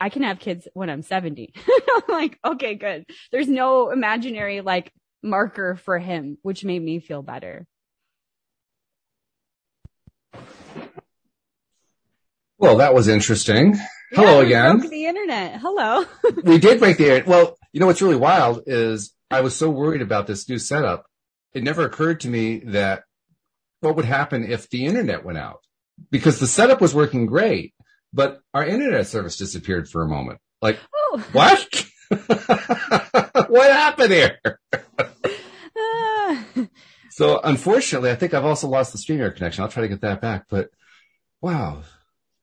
[0.00, 1.52] I can have kids when I'm 70.
[1.94, 3.04] I'm like, okay, good.
[3.30, 7.66] There's no imaginary like marker for him, which made me feel better.
[12.58, 13.74] Well, that was interesting.
[13.74, 14.80] Yeah, Hello again.
[14.80, 15.60] the internet.
[15.60, 16.04] Hello.
[16.44, 17.26] we did break the internet.
[17.26, 21.06] Well, you know what's really wild is I was so worried about this new setup.
[21.54, 23.04] It never occurred to me that
[23.80, 25.60] what would happen if the internet went out
[26.10, 27.72] because the setup was working great
[28.12, 30.40] but our internet service disappeared for a moment.
[30.62, 31.24] Like, oh.
[31.32, 31.86] what?
[33.48, 34.38] what happened here?
[34.72, 36.36] uh.
[37.12, 39.62] So unfortunately, I think I've also lost the StreamYard connection.
[39.62, 40.70] I'll try to get that back, but
[41.42, 41.82] wow,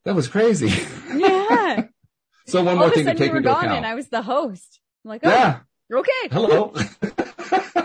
[0.04, 0.68] that was crazy.
[1.16, 1.86] Yeah.
[2.46, 3.72] so one All more thing to take into account.
[3.72, 4.80] And I was the host.
[5.04, 5.60] I'm like, oh, yeah.
[5.90, 6.12] You're okay.
[6.30, 6.74] Hello.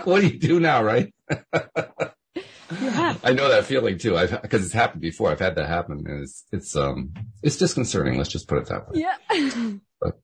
[0.03, 1.11] what do you do now, right?
[2.81, 3.15] Yeah.
[3.23, 4.17] I know that feeling too.
[4.17, 5.31] I've because it's happened before.
[5.31, 8.17] I've had that happen, and it's it's um it's disconcerting.
[8.17, 9.01] Let's just put it that way.
[9.01, 9.15] Yeah.
[10.01, 10.19] But,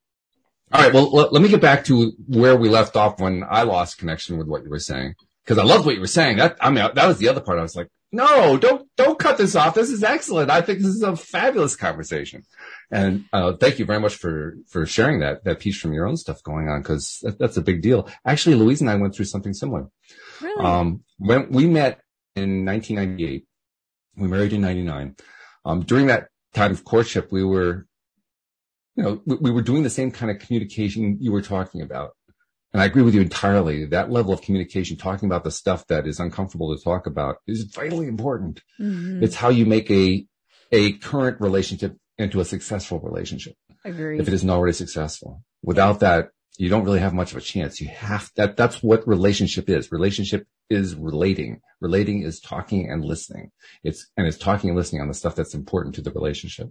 [0.72, 0.94] all right.
[0.94, 4.38] Well, let, let, me get back to where we left off when I lost connection
[4.38, 6.38] with what you were saying because I loved what you were saying.
[6.38, 7.60] That I mean that was the other part.
[7.60, 9.76] I was like, no, don't, don't cut this off.
[9.76, 10.50] This is excellent.
[10.50, 12.44] I think this is a fabulous conversation.
[12.92, 16.18] And, uh, thank you very much for, for sharing that, that piece from your own
[16.18, 16.82] stuff going on.
[16.82, 18.10] Cause that, that's a big deal.
[18.26, 19.88] Actually, Louise and I went through something similar.
[20.42, 20.66] Really?
[20.66, 22.02] Um, when we met
[22.36, 23.46] in 1998,
[24.18, 25.16] we married in 99.
[25.66, 27.88] Um, during that time of courtship, we were,
[28.96, 32.12] you know, we, we were doing the same kind of communication you were talking about.
[32.72, 33.86] And I agree with you entirely.
[33.86, 37.64] That level of communication, talking about the stuff that is uncomfortable to talk about is
[37.64, 38.62] vitally important.
[38.80, 39.24] Mhm.
[39.24, 40.26] It's how you make a,
[40.72, 44.22] a current relationship into a successful relationship Agreed.
[44.22, 45.44] if it isn't already successful.
[45.64, 47.80] Without that, you don't really have much of a chance.
[47.80, 48.58] You have that.
[48.58, 49.92] That's what relationship is.
[49.92, 51.62] Relationship is relating.
[51.82, 53.52] Relating is talking and listening.
[53.84, 56.70] It's, and it's talking and listening on the stuff that's important to the relationship.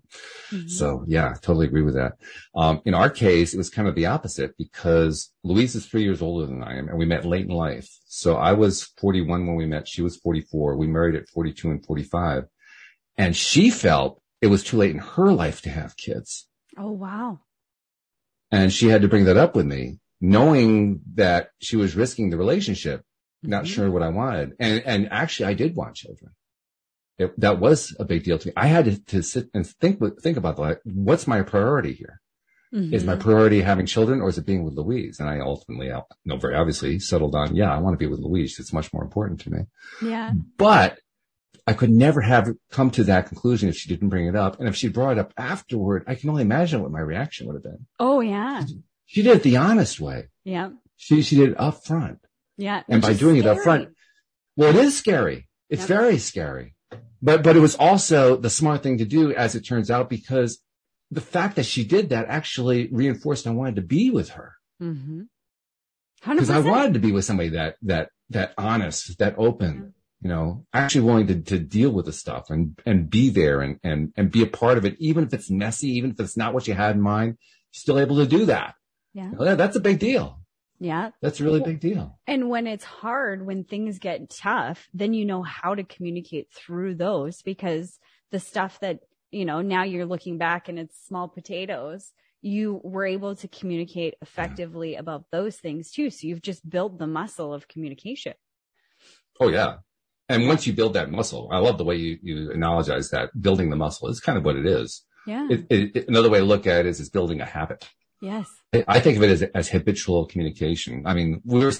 [0.50, 0.68] Mhm.
[0.70, 2.12] So yeah, totally agree with that.
[2.54, 6.20] Um, in our case, it was kind of the opposite because Louise is three years
[6.22, 7.88] older than I am and we met late in life.
[8.06, 9.88] So I was 41 when we met.
[9.88, 10.76] She was 44.
[10.76, 12.44] We married at 42 and 45
[13.16, 16.46] and she felt it was too late in her life to have kids.
[16.76, 17.40] oh wow.
[18.50, 22.36] And she had to bring that up with me, knowing that she was risking the
[22.38, 23.04] relationship,
[23.42, 23.68] not Mhm.
[23.68, 24.52] sure what I wanted.
[24.58, 26.32] And, and actually I did want children.
[27.18, 28.52] It, that was a big deal to me.
[28.56, 30.78] I had to, to sit and think, think about that.
[30.84, 32.20] What's my priority here?
[32.70, 33.20] Is my Mhm.
[33.20, 35.18] priority having children or is it being with Louise?
[35.20, 38.20] And I ultimately, uh, no, very obviously settled on, yeah, I want to be with
[38.20, 38.58] Louise.
[38.60, 39.58] It's much more important to me.
[40.02, 40.32] yeah.
[40.58, 40.98] But
[41.68, 44.58] I could never have come to that conclusion if she didn't bring it up.
[44.58, 47.54] And if she brought it up afterward, I can only imagine what my reaction would
[47.54, 47.86] have been.
[47.98, 48.64] Oh yeah.
[49.06, 50.28] She did it the honest way.
[50.44, 50.70] Yeah.
[50.96, 52.18] She, she did it up front.
[52.56, 52.82] Yeah.
[52.88, 53.90] And by doing it up front,
[54.56, 55.48] well, it is scary.
[55.70, 55.88] It's Yep.
[55.88, 56.74] very scary.
[57.22, 60.60] But, but it was also the smart thing to do as it turns out because
[61.10, 65.22] the fact that she did that actually reinforced I wanted to be with her Mm-hmm.
[66.24, 70.66] because I wanted to be with somebody that, that, that honest, that open, you know,
[70.72, 74.32] actually willing to, to deal with the stuff and, and be there and, and, and
[74.32, 74.96] be a part of it.
[74.98, 77.38] Even if it's messy, even if it's not what you had in mind,
[77.70, 78.74] still able to do that.
[79.14, 79.30] Yeah.
[79.30, 80.40] You know, that's a big deal.
[80.80, 81.10] Yeah.
[81.22, 82.18] That's a really big deal.
[82.26, 86.96] And when it's hard, when things get tough, then you know how to communicate through
[86.96, 87.98] those because
[88.30, 89.00] the stuff that,
[89.30, 94.14] you know, now you're looking back and it's small potatoes, you were able to communicate
[94.22, 96.10] effectively about those things too.
[96.10, 98.34] So you've just built the muscle of communication.
[99.40, 99.76] Oh yeah.
[100.28, 103.70] And once you build that muscle, I love the way you, you analogize that building
[103.70, 105.04] the muscle is kind of what it is.
[105.26, 105.46] Yeah.
[105.50, 107.88] It, it, it- another way to look at it is, is building a habit.
[108.20, 108.46] yes.
[108.74, 111.04] I- I think of it as, as habitual communication.
[111.06, 111.72] I mean, we're,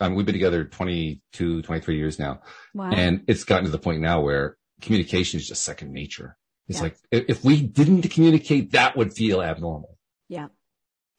[0.00, 2.40] I mean, we've been together 22, 23 years now,
[2.74, 2.90] Wow.
[2.90, 6.36] and it's gotten to the point now where communication is just second nature.
[6.68, 6.82] It's Yeah.
[6.84, 9.96] like, if we didn't communicate, that would feel abnormal.
[10.28, 10.48] yeah.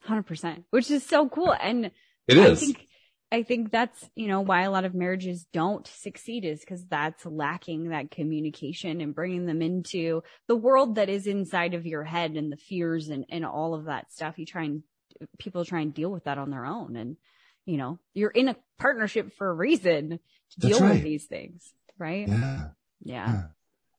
[0.04, 1.52] Hundred percent, which is so cool.
[1.60, 1.90] And
[2.28, 2.60] It I is.
[2.60, 2.86] think
[3.30, 7.26] I think that's you know why a lot of marriages don't succeed is because that's
[7.26, 12.32] lacking that communication and bringing them into the world that is inside of your head
[12.32, 14.38] and the fears and and all of that stuff.
[14.38, 14.82] You try and
[15.38, 17.16] people try and deal with that on their own, and
[17.66, 20.18] you know you're in a partnership for a reason
[20.52, 22.28] to deal with these things, right?
[22.28, 22.68] yeah.
[23.02, 23.42] Yeah, Yeah.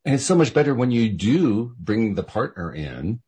[0.05, 3.21] And it's so much better when you do bring the partner in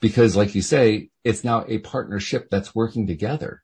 [0.00, 3.63] because like you say, it's now a partnership that's working together.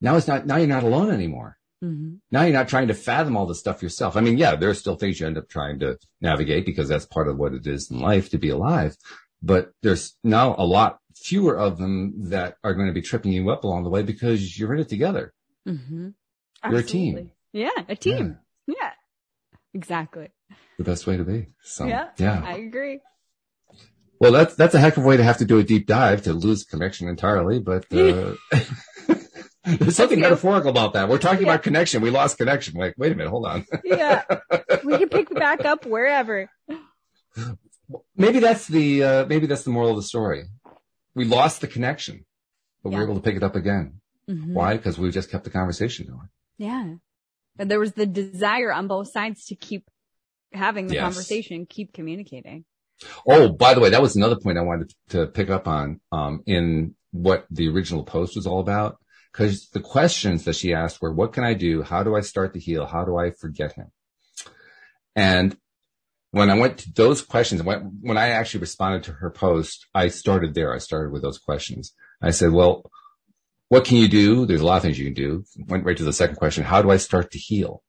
[0.00, 0.10] Yeah.
[0.10, 1.56] Now it's not, now you're not alone anymore.
[1.80, 4.16] hmm Now you're not trying to fathom all this stuff yourself.
[4.16, 7.06] I mean, yeah, there are still things you end up trying to navigate because that's
[7.06, 8.96] part of what it is in life to be alive.
[9.42, 13.50] But there's now a lot fewer of them that are going to be tripping you
[13.50, 15.32] up along the way because you're in it together.
[15.66, 16.08] hmm
[16.68, 17.30] You're a team.
[17.52, 18.38] Yeah, a team.
[18.66, 18.92] Yeah,
[19.74, 20.28] exactly.
[20.78, 21.48] The best way to be.
[21.62, 22.42] So yeah, yeah.
[22.44, 23.00] I agree.
[24.20, 26.22] Well, that's that's a heck of a way to have to do a deep dive
[26.22, 28.34] to lose connection entirely, but uh,
[29.64, 30.22] there's something okay.
[30.28, 31.08] metaphorical about that.
[31.08, 31.52] We're talking Yeah.
[31.54, 32.02] about connection.
[32.02, 32.74] We lost connection.
[32.74, 33.66] Like, wait a minute, hold on.
[33.84, 34.22] Yeah,
[34.84, 36.48] we can pick back up wherever.
[38.16, 40.44] maybe that's the uh, maybe that's the moral of the story.
[41.14, 42.24] We lost the connection,
[42.82, 44.00] but we were able to pick it up again.
[44.28, 44.52] Mhm.
[44.52, 44.76] Why?
[44.76, 46.28] Because we just kept the conversation going.
[46.56, 46.94] Yeah.
[47.58, 49.84] And there was the desire on both sides to keep
[50.52, 51.02] having the Yes.
[51.02, 52.64] conversation, keep communicating.
[53.26, 56.42] Oh, by the way, that was another point I wanted to pick up on um,
[56.46, 58.99] in what the original post was all about.
[59.32, 61.82] Because the questions that she asked were, "What can I do?
[61.82, 62.86] How do I start to heal?
[62.86, 63.92] How do I forget him?"
[65.14, 65.56] And
[66.32, 70.08] when I went to those questions, when, when I actually responded to her post, I
[70.08, 70.74] started there.
[70.74, 71.92] I started with those questions.
[72.22, 72.90] I said, "Well,
[73.68, 74.46] what can you do?
[74.46, 76.82] There's a lot of things you can do." Went right to the second question: How
[76.82, 77.82] do I start to heal?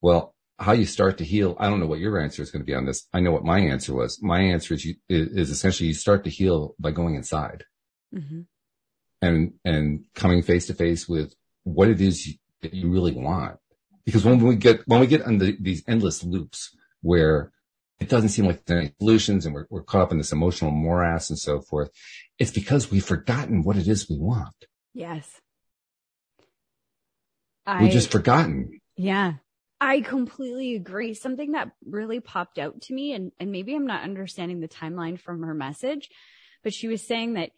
[0.00, 2.66] Well, how you start to heal, I don't know what your answer is going to
[2.66, 3.06] be on this.
[3.12, 4.20] I know what my answer was.
[4.22, 7.64] My answer is, you, is, essentially you start to heal by going inside
[8.12, 8.42] hmm
[9.22, 13.58] and, and coming face to face with what it is that you really want
[14.04, 17.52] Because when we get, when we get on the, these endless loops where
[18.00, 20.32] it doesn't seem like there are any solutions and we're, we're caught up in this
[20.32, 21.90] emotional morass and so forth,
[22.38, 24.66] it's because we've forgotten what it is we want.
[24.92, 25.40] Yes.
[27.80, 28.80] We've just forgotten.
[28.96, 29.34] Yeah.
[29.80, 31.14] I completely agree.
[31.14, 35.18] Something that really popped out to me, and, and maybe I'm not understanding the timeline
[35.18, 36.08] from her message,
[36.62, 37.50] but she was saying that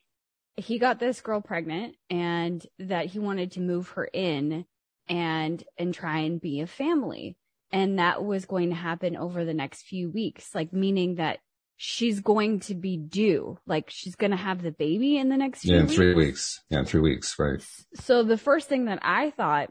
[0.56, 4.64] he got this girl pregnant and that he wanted to move her in
[5.08, 7.36] and and try and be a family
[7.72, 11.40] and that was going to happen over the next few weeks like meaning that
[11.76, 15.60] she's going to be due like she's going to have the baby in the next
[15.62, 15.94] few Yeah, in weeks.
[15.96, 16.62] three weeks.
[16.70, 17.62] Yeah, in three weeks, right.
[17.96, 19.70] so the first thing that i thought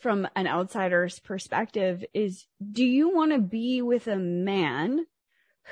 [0.00, 5.04] from an outsider's perspective is do you want to be with a man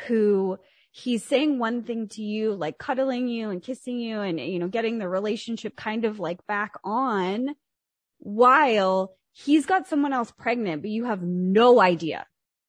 [0.09, 0.59] who
[0.97, 4.69] he's saying one thing to you like cuddling you and kissing you and you know
[4.69, 7.55] getting the relationship kind of like back on
[8.19, 12.27] while he's got someone else pregnant but you have no idea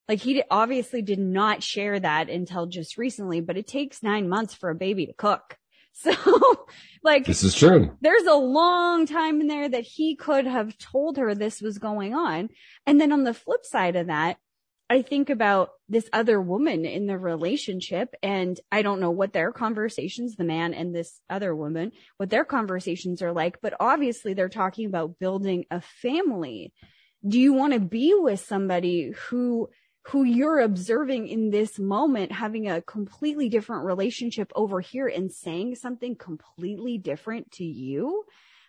[0.10, 4.54] like he obviously did not share that until just recently but it takes 9 months
[4.54, 5.58] for a baby to cook
[5.98, 6.14] so
[7.02, 7.96] like This is true.
[8.02, 12.14] there's a long time in there that he could have told her this was going
[12.14, 12.50] on.
[12.86, 14.38] And then on the flip side of that,
[14.90, 19.52] I think about this other woman in the relationship and I don't know what their
[19.52, 24.48] conversations, the man and this other woman, what their conversations are like, but obviously they're
[24.48, 26.74] talking about building a family.
[27.28, 29.70] Do you want to be with somebody who
[30.12, 35.76] who you're observing in this moment having a completely different relationship over here and saying
[35.76, 38.24] something completely different to you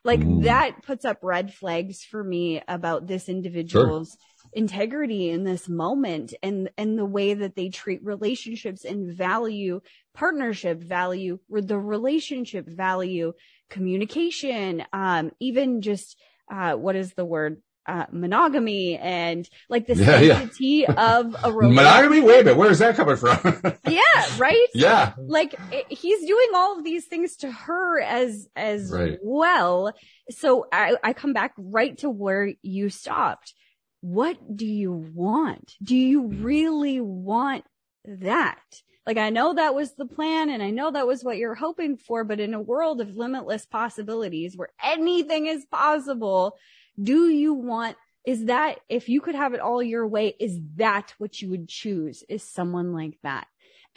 [0.08, 0.44] like Mm.
[0.44, 4.16] that puts up red flags for me about this individual's
[4.54, 9.80] integrity in this moment and and the way that they treat relationships and value
[10.14, 13.34] partnership value the relationship value
[13.68, 16.16] communication um even just
[16.50, 20.38] uh what is the word uh monogamy and like the Yeah, yeah.
[20.38, 22.20] sanctity of a relationship Monogamy?
[22.20, 22.56] Wait a minute.
[22.58, 23.38] Where's that coming from?
[23.88, 25.14] yeah right yeah.
[25.18, 29.18] like it, he's doing all of these things to her as as Right.
[29.22, 29.92] well
[30.30, 33.54] so I, I come back right to where you stopped
[34.00, 37.64] what do you want do you really want
[38.04, 38.62] that
[39.06, 41.96] like i know that was the plan and i know that was what you're hoping
[41.96, 46.56] for but in a world of limitless possibilities where anything is possible
[47.00, 51.14] do you want is that if you could have it all your way is that
[51.18, 53.46] what you would choose is someone like that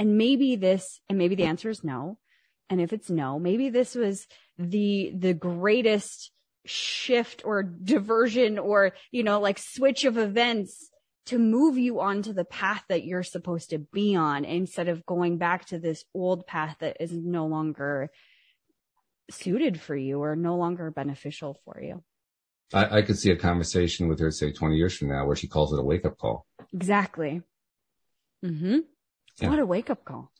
[0.01, 2.17] and maybe this, and maybe the answer is no.
[2.71, 4.25] And if it's no, maybe this was
[4.57, 6.31] the, the greatest
[6.65, 10.89] shift or diversion or, you know, like switch of events
[11.27, 15.37] to move you onto the path that you're supposed to be on instead of going
[15.37, 18.09] back to this old path that is no longer
[19.29, 22.03] suited for you or no longer beneficial for you.
[22.73, 25.47] I, I could see a conversation with her, say, 20 years from now, where she
[25.47, 26.45] calls it a wake up call.
[26.73, 27.41] Exactly.
[28.45, 28.79] Mm-hmm.
[29.41, 29.49] Yeah.
[29.49, 30.31] What a wake up call.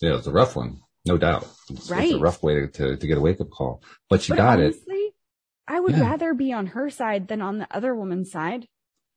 [0.00, 1.44] Yeah, it's a rough one, no doubt.
[1.70, 2.14] It's, it's Right.
[2.14, 4.60] a rough way to, to, to get a wake up call, but she But got
[4.60, 4.74] it.
[5.68, 6.02] I would Yeah.
[6.10, 8.66] rather be on her side than on the other woman's side.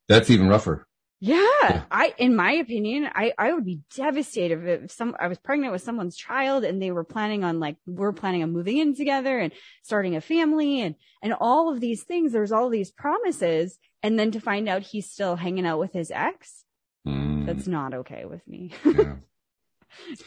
[0.08, 0.86] That's even rougher.
[1.20, 1.84] Yeah, Yeah.
[1.90, 5.82] I, in my opinion, I, I would be devastated if some, I was pregnant with
[5.82, 9.54] someone's child and they were planning on like, we're planning on moving in together and
[9.84, 12.32] starting a family and, and all of these things.
[12.32, 13.78] There's all these promises.
[14.04, 16.66] And then to find out he's still hanging out with his ex,
[17.08, 18.72] Mm, that's not okay with me.
[18.86, 19.16] yeah.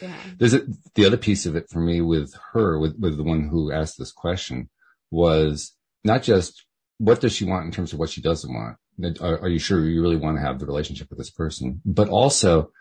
[0.00, 0.16] yeah.
[0.38, 0.62] There's a,
[0.94, 3.98] the other piece of it for me with her, with, with the one who asked
[3.98, 4.68] this question
[5.10, 5.74] was
[6.04, 6.64] not just
[6.98, 8.76] what does she want in terms of what she doesn't want?
[9.20, 11.80] Are, are you sure you really want to have the relationship with this person?
[11.84, 12.72] But also,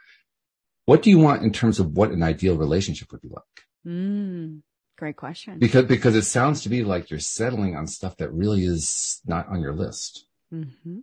[0.86, 3.43] what do you want in terms of what an ideal relationship would be like?
[3.86, 4.62] Mm,
[4.97, 5.60] great question.
[5.60, 9.47] Because, because it sounds to me like you're settling on stuff that really is not
[9.47, 10.25] on your list.
[10.49, 10.99] hmm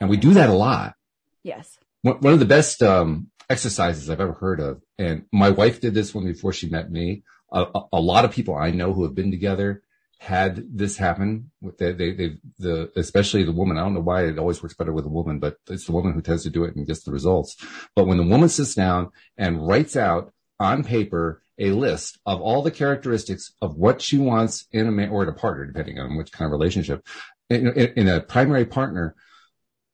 [0.00, 0.94] And we do that a lot.
[1.42, 1.78] Yes.
[2.02, 5.94] one one of the best um, exercises I've ever heard of, and my wife did
[5.94, 7.24] this one before she met me.
[7.52, 9.82] A, a, a lot of people I know who have been together
[10.22, 11.50] had this happen.
[11.60, 13.76] With they, they, the especially the woman.
[13.76, 16.12] I don't know why it always works better with a woman, but it's the woman
[16.12, 17.56] who tends to do it and gets the results.
[17.96, 22.62] But when the woman sits down and writes out on paper a list of all
[22.62, 26.16] the characteristics of what she wants in a man or in a partner, depending on
[26.16, 27.04] which kind of relationship,
[27.50, 29.16] in, in, in a primary partner,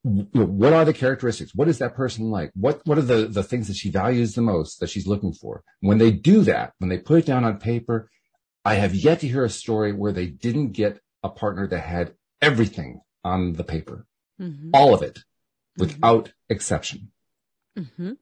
[0.03, 1.55] what are the characteristics?
[1.55, 2.51] What is that person like?
[2.53, 5.63] What what are the the things that she values the most that she's looking for?
[5.79, 8.09] When they do that, when they put it down on paper,
[8.69, 12.13] I have yet to hear a story where they didn't get a partner that had
[12.41, 14.05] everything on the paper,
[14.41, 14.69] Mm-hmm.
[14.73, 15.19] all of it,
[15.77, 17.11] without exception.
[17.77, 18.13] Mm-hmm.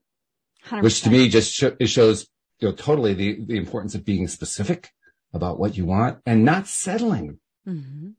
[0.82, 2.28] Which to me just sh- it shows
[2.60, 4.92] you know totally the the importance of being specific
[5.34, 7.40] about what you want and not settling.
[7.66, 8.10] hmm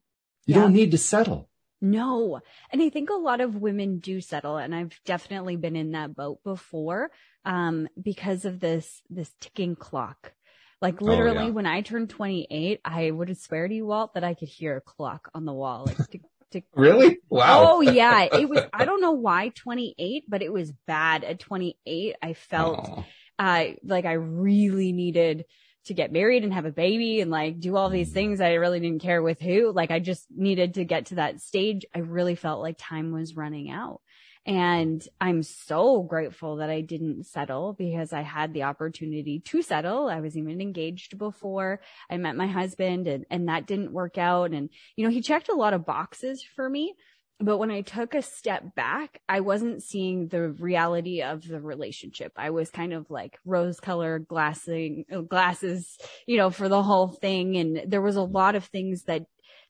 [0.45, 0.61] You Yeah.
[0.61, 1.49] don't need to settle.
[1.81, 2.41] No.
[2.71, 6.15] And I think a lot of women do settle and I've definitely been in that
[6.15, 7.11] boat before
[7.45, 10.33] um because of this this ticking clock.
[10.81, 11.49] Like literally Oh, yeah.
[11.49, 14.77] when I turned 28, I would have swear to you Walt that I could hear
[14.77, 16.21] a clock on the wall like tick
[16.51, 17.17] tick Really?
[17.29, 17.73] Wow.
[17.73, 22.15] Oh yeah, it was I don't know why 28, but it was bad at 28.
[22.21, 23.03] I felt
[23.37, 25.45] uh like I really needed
[25.85, 28.41] to get married and have a baby and like do all these things.
[28.41, 29.71] I really didn't care with who.
[29.71, 31.85] Like I just needed to get to that stage.
[31.95, 34.01] I really felt like time was running out.
[34.45, 40.07] And I'm so grateful that I didn't settle because I had the opportunity to settle.
[40.07, 44.51] I was even engaged before I met my husband and, and that didn't work out.
[44.51, 46.95] And, you know, he checked a lot of boxes for me.
[47.41, 52.33] But when I took a step back, I wasn't seeing the reality of the relationship.
[52.35, 57.07] I was kind of like rose colored glassing uh, glasses, you know, for the whole
[57.07, 57.55] thing.
[57.55, 59.23] And there was a lot of things that,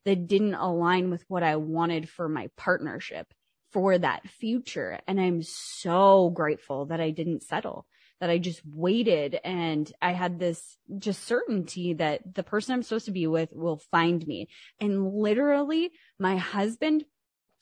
[0.05, 3.27] that didn't align with what I wanted for my partnership
[3.71, 4.99] for that future.
[5.07, 7.85] And I'm so grateful that I didn't settle,
[8.19, 13.05] that I just waited and I had this just certainty that the person I'm supposed
[13.05, 14.49] to be with will find me.
[14.79, 17.05] And literally my husband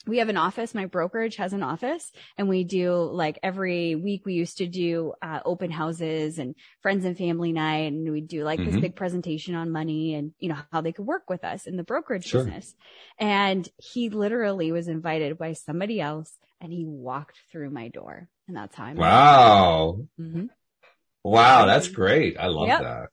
[0.08, 0.74] we have an office.
[0.74, 5.14] My brokerage has an office and we do like every week we used to do
[5.22, 7.92] uh, open houses and friends and family night.
[7.92, 8.82] And we do like this Mhm.
[8.82, 11.84] big presentation on money and, you know, how they could work with us in the
[11.84, 12.44] brokerage Sure.
[12.44, 12.74] business.
[13.20, 18.30] And he literally was invited by somebody else and he walked through my door.
[18.48, 20.00] And that's how I met Wow.
[20.18, 20.34] him.
[20.34, 20.50] Mhm.
[21.24, 21.66] Wow.
[21.66, 22.38] That's great.
[22.40, 22.80] I love Yep.
[22.82, 23.10] that.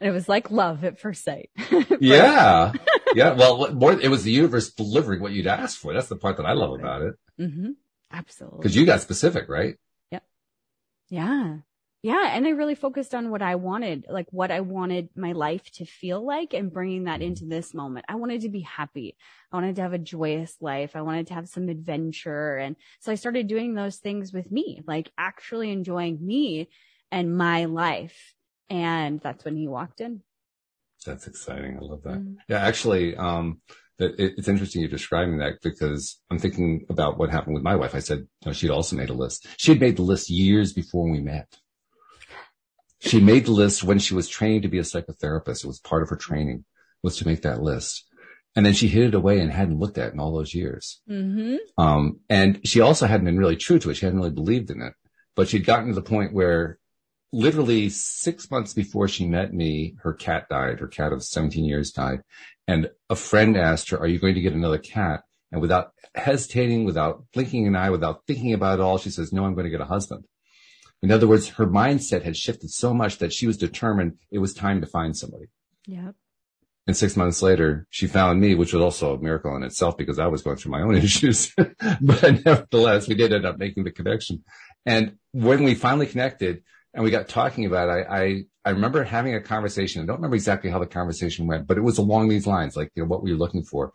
[0.00, 1.50] And it was like love at first sight.
[2.00, 2.72] Yeah.
[3.14, 3.34] Yeah.
[3.34, 5.92] Well, what more, it was the universe delivering what you'd asked for.
[5.92, 7.14] That's the part that I love about it.
[7.36, 7.70] hmm
[8.10, 8.62] Absolutely.
[8.62, 9.76] Cause you got specific, right?
[10.10, 10.24] Yep.
[11.10, 11.56] Yeah.
[12.02, 12.30] Yeah.
[12.32, 15.84] And I really focused on what I wanted, like what I wanted my life to
[15.84, 18.06] feel like and bringing that into this moment.
[18.08, 19.16] I wanted to be happy.
[19.52, 20.92] I wanted to have a joyous life.
[20.94, 22.56] I wanted to have some adventure.
[22.56, 26.70] And so I started doing those things with me, like actually enjoying me
[27.10, 28.34] and my life.
[28.70, 30.22] And that's when he walked in.
[31.06, 31.76] That's exciting.
[31.76, 32.18] I love that.
[32.18, 32.36] Mhm.
[32.48, 32.58] Yeah.
[32.58, 33.60] Actually, um,
[33.98, 37.94] it, it's interesting you're describing that because I'm thinking about what happened with my wife.
[37.94, 39.46] I said, you know, she'd also made a list.
[39.56, 41.56] She had made the list years before we met.
[43.00, 45.64] She made the list when she was training to be a psychotherapist.
[45.64, 46.64] It was part of her training
[47.02, 48.04] was to make that list.
[48.56, 51.00] And then she hid it away and hadn't looked at it in all those years.
[51.08, 51.56] Mm-hmm.
[51.80, 53.94] Um, and she also hadn't been really true to it.
[53.94, 54.94] She hadn't really believed in it,
[55.36, 56.78] but she'd gotten to the point where
[57.32, 60.80] literally six months before she met me, her cat died.
[60.80, 62.22] Her cat of 17 years died.
[62.66, 65.24] And a friend asked her, are you going to get another cat?
[65.50, 69.44] And without hesitating, without blinking an eye, without thinking about it all, she says, no,
[69.44, 70.24] I'm going to get a husband.
[71.02, 74.52] In other words, her mindset had shifted so much that she was determined it was
[74.52, 75.46] time to find somebody.
[75.86, 76.14] Yep.
[76.86, 80.18] And six months later, she found me, which was also a miracle in itself because
[80.18, 81.54] I was going through my own issues.
[82.00, 84.42] but nevertheless, we did end up making the connection.
[84.86, 86.62] And when we finally connected
[86.98, 90.02] and we got talking about it, I, I, I remember having a conversation.
[90.02, 92.90] I don't remember exactly how the conversation went, but it was along these lines, like,
[92.96, 93.92] you know, what we were looking for.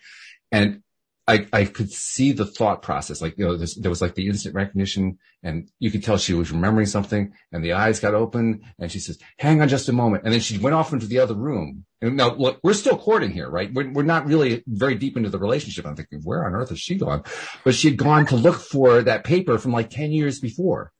[0.53, 0.83] And
[1.27, 3.21] I, I could see the thought process.
[3.21, 6.53] Like, you know, there was like the instant recognition and you could tell she was
[6.53, 10.23] remembering something and the eyes got open and she says, hang on just a moment.
[10.23, 11.83] And then she went off into the other room.
[12.01, 13.69] And now look, we're still courting here, right?
[13.73, 15.85] We're, we're not really very deep into the relationship.
[15.85, 17.23] I'm thinking, where on earth has she gone?
[17.65, 20.93] But she'd gone to look for that paper from like 10 years before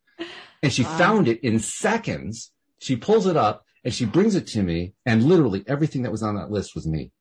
[0.63, 0.97] and she Wow.
[0.97, 2.51] found it in seconds.
[2.79, 6.23] She pulls it up and she brings it to me and literally everything that was
[6.23, 7.11] on that list was me.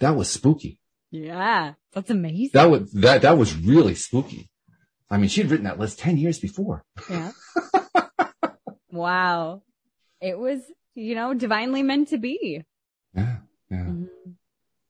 [0.00, 0.80] That was spooky.
[1.10, 1.74] Yeah.
[1.92, 2.50] That's amazing.
[2.54, 4.50] That was, that, that was really spooky.
[5.10, 6.84] I mean, she'd written that list 10 years before.
[7.08, 7.32] Yeah.
[8.90, 9.62] wow.
[10.20, 10.60] It was,
[10.94, 12.62] you know, divinely meant to be.
[13.14, 13.36] Yeah.
[13.70, 13.76] Yeah.
[13.76, 14.08] Mhm.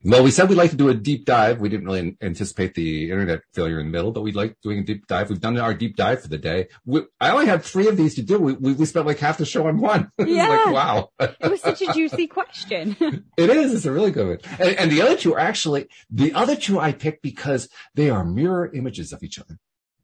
[0.04, 1.60] Well, we said we'd like to do a deep dive.
[1.60, 4.84] We didn't really anticipate the internet failure in the middle, but we'd like doing a
[4.84, 5.28] deep dive.
[5.28, 6.68] We've done our deep dive for the day.
[6.84, 8.38] We, I only had three of these to do.
[8.38, 10.10] We, we, we spent like half the show on one.
[10.18, 10.48] Yeah.
[10.48, 11.10] like, wow.
[11.18, 12.96] It was such a juicy question.
[13.36, 13.74] It is.
[13.74, 14.38] It's a really good one.
[14.60, 18.24] And, and the other two are actually, the other two I picked because they are
[18.24, 19.58] mirror images of each other.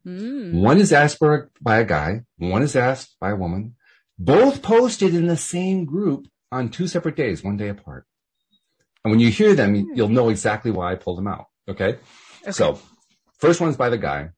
[0.05, 0.61] Mm.
[0.61, 2.21] One is asked by, by a guy.
[2.37, 3.75] One is asked by a woman.
[4.17, 8.05] Both posted in the same group on two separate days, one day apart.
[9.05, 10.31] And when you hear them, you- you'll know hmm.
[10.31, 11.45] exactly why I pulled them out.
[11.69, 11.99] Okay.
[12.41, 12.51] Okay.
[12.51, 12.79] So
[13.37, 14.31] first one's by the guy.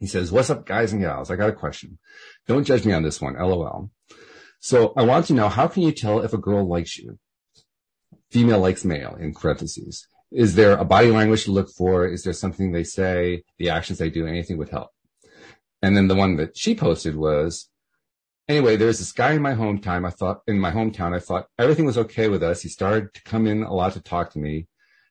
[0.00, 1.30] He says, what's up guys and gals?
[1.30, 1.98] I got a question.
[2.48, 3.34] Don't judge me on this one.
[3.34, 3.90] LOL.
[4.58, 7.18] So I want to know, how can you tell if a girl likes you?
[8.32, 10.08] Female likes male in parentheses.
[10.32, 12.04] Is there a body language to look for?
[12.04, 14.90] Is there something they say, the actions they do, anything would help?
[15.80, 17.70] And then the one that she posted was,
[18.48, 20.06] anyway, there's this guy in my hometown.
[20.06, 22.62] I thought in my hometown, I thought everything was okay with us.
[22.62, 24.68] He started to come in a lot to talk to me.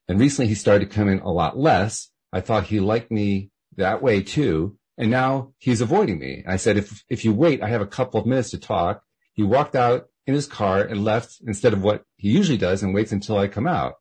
[0.07, 3.51] And recently he started to come in a lot less, I thought he liked me
[3.77, 4.77] that way too.
[4.97, 6.43] And now he's avoiding me.
[6.47, 9.03] I said, if, if you wait, I have a couple of minutes to talk.
[9.33, 12.93] He walked out in his car and left instead of what he usually does and
[12.93, 13.95] waits until I come out.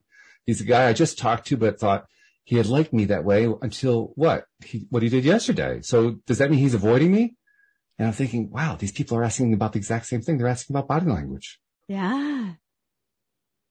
[0.44, 2.06] He's a guy I just talked to, but thought
[2.44, 4.46] he had liked me that way until what?
[4.64, 5.80] He, what he did yesterday.
[5.82, 7.36] So does that mean he's avoiding me?
[8.02, 10.36] And I'm thinking, wow, these people are asking about the exact same thing.
[10.36, 11.60] They're asking about body language.
[11.86, 12.54] Yeah.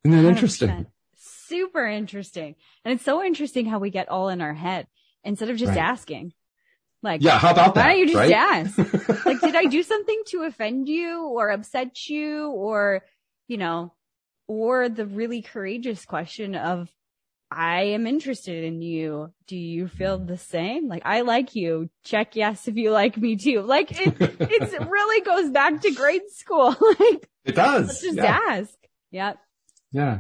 [0.05, 0.69] Isn't that interesting?
[0.69, 0.85] 100%.
[1.17, 2.55] Super interesting.
[2.85, 4.87] And it's so interesting how we get all in our head
[5.25, 5.79] instead of just Right.
[5.79, 6.31] asking.
[7.03, 7.39] Like, Yeah.
[7.39, 7.85] How about that?
[7.85, 8.31] why don't you just right?
[8.31, 9.25] ask?
[9.25, 13.03] like, did I do something to offend you or upset you or,
[13.49, 13.93] you know,
[14.47, 16.89] or the really courageous question of,
[17.51, 19.33] I am interested in you.
[19.45, 20.87] Do you feel the same?
[20.87, 21.89] Like, I like you.
[22.03, 23.61] Check yes if you like me too.
[23.61, 26.69] Like, it, it's, it really goes back to grade school.
[26.99, 27.87] like, it does.
[27.87, 28.39] let's just yeah.
[28.49, 28.73] ask.
[29.11, 29.37] Yep.
[29.91, 30.19] Yeah.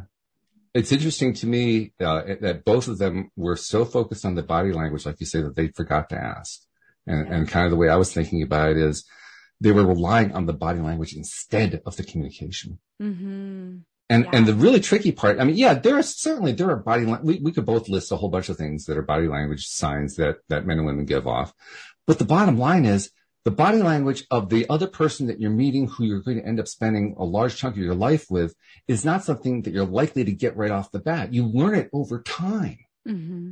[0.73, 4.73] It's interesting to me uh, that both of them were so focused on the body
[4.73, 6.59] language, like you say, that they forgot to ask.
[7.07, 7.33] And, Yeah.
[7.33, 9.05] and kind of the way I was thinking about it is
[9.61, 12.79] they were relying on the body language instead of the communication.
[13.01, 13.77] Mm-hmm.
[14.11, 14.29] And, Yeah.
[14.33, 17.39] and the really tricky part, I mean, yeah, there are certainly, there are body, we,
[17.39, 20.37] we could both list a whole bunch of things that are body language signs that,
[20.49, 21.53] that men and women give off.
[22.07, 23.11] But the bottom line is
[23.45, 26.59] the body language of the other person that you're meeting who you're going to end
[26.59, 28.53] up spending a large chunk of your life with
[28.87, 31.33] is not something that you're likely to get right off the bat.
[31.33, 32.79] You learn it over time.
[33.07, 33.51] Mm-hmm.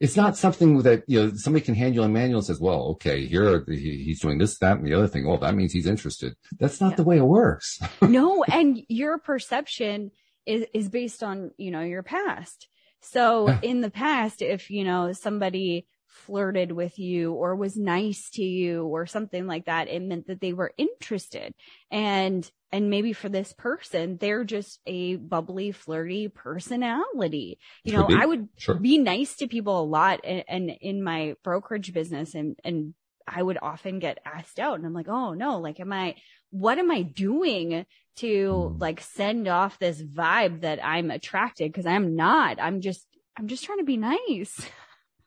[0.00, 2.82] It's not something that, you know, somebody can hand you a manual and says, well,
[2.92, 5.26] okay, here are he- he's doing this, that, and the other thing.
[5.26, 6.34] Oh, that means he's interested.
[6.58, 6.96] That's not Yeah.
[6.96, 7.80] the way it works.
[8.02, 10.10] no, and your perception
[10.46, 12.68] is is based on you know your past.
[13.00, 13.58] So Yeah.
[13.62, 18.84] in the past, if you know somebody flirted with you or was nice to you
[18.86, 21.52] or something like that, it meant that they were interested.
[21.90, 27.58] And and maybe for this person, they're just a bubbly, flirty personality.
[27.84, 28.08] You know.
[28.10, 28.74] I would Sure.
[28.74, 32.94] be nice to people a lot and, and in my brokerage business and and
[33.26, 36.16] I would often get asked out and I'm like, "Oh no, like am I
[36.50, 37.84] what am I doing
[38.16, 38.80] to Mm.
[38.80, 42.58] like send off this vibe that I'm attracted because I'm not.
[42.60, 43.06] I'm just
[43.36, 44.60] I'm just trying to be nice."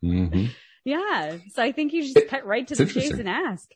[0.02, 0.46] hmm
[0.84, 1.38] Yeah.
[1.54, 3.70] So I think you just It- cut right to the chase and ask.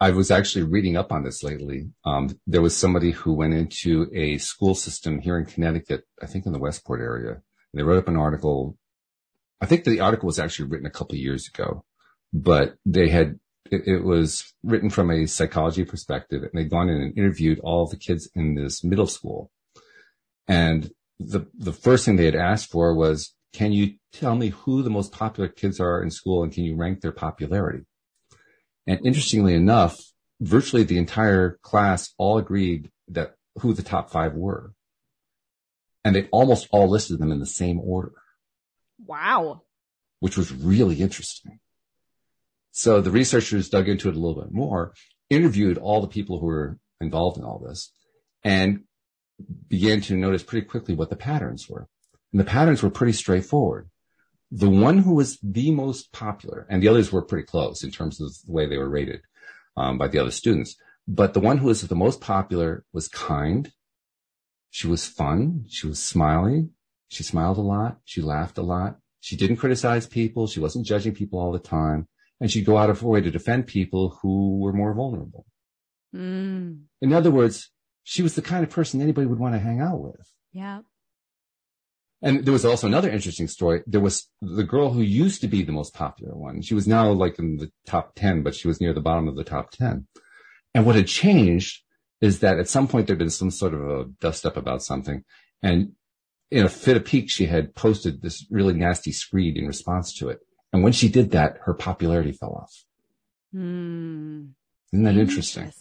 [0.00, 1.90] I was actually reading up on this lately.
[2.06, 6.46] Um, there was somebody who went into a school system here in Connecticut, I think
[6.46, 7.32] in the Westport area.
[7.32, 7.42] And
[7.74, 8.78] they wrote up an article.
[9.60, 11.84] I think the article was actually written a couple years ago,
[12.32, 13.38] but they had,
[13.70, 17.86] it, it was written from a psychology perspective and they'd gone in and interviewed all
[17.86, 19.50] the kids in this middle school.
[20.48, 24.82] And the, the first thing they had asked for was, can you tell me who
[24.82, 27.84] the most popular kids are in school and can you rank their popularity?
[28.86, 30.00] And interestingly enough,
[30.40, 34.72] virtually the entire class all agreed that who the top five were.
[36.04, 38.12] And they almost all listed them in the same order,
[39.06, 39.62] Wow.
[40.20, 41.60] which was really interesting.
[42.70, 44.94] So the researchers dug into it a little bit more,
[45.28, 47.92] interviewed all the people who were involved in all this
[48.42, 48.84] and
[49.68, 51.86] began to notice pretty quickly what the patterns were.
[52.32, 53.90] And the patterns were pretty straightforward.
[54.50, 58.20] The one who was the most popular, and the others were pretty close in terms
[58.20, 59.20] of the way they were rated
[59.76, 60.76] um, by the other students,
[61.06, 63.72] but the one who was the most popular was kind.
[64.70, 65.64] She was fun.
[65.68, 66.70] She was smiling.
[67.08, 67.98] She smiled a lot.
[68.04, 68.98] She laughed a lot.
[69.20, 70.46] She didn't criticize people.
[70.46, 72.08] She wasn't judging people all the time.
[72.40, 75.46] And she'd go out of her way to defend people who were more vulnerable.
[76.14, 76.84] Mm.
[77.02, 77.70] In other words,
[78.02, 80.26] she was the kind of person anybody would want to hang out with.
[80.52, 80.80] Yeah.
[82.22, 83.82] And there was also another interesting story.
[83.86, 86.60] There was the girl who used to be the most popular one.
[86.60, 89.36] She was now like in the top 10, but she was near the bottom of
[89.36, 90.06] the top 10.
[90.74, 91.82] And what had changed
[92.20, 95.24] is that at some point there'd been some sort of a dust up about something.
[95.62, 95.92] And
[96.50, 100.28] in a fit of pique, she had posted this really nasty screed in response to
[100.28, 100.40] it.
[100.72, 102.84] And when she did that, her popularity fell off.
[103.54, 104.50] Mm.
[104.92, 105.72] Isn't that interesting?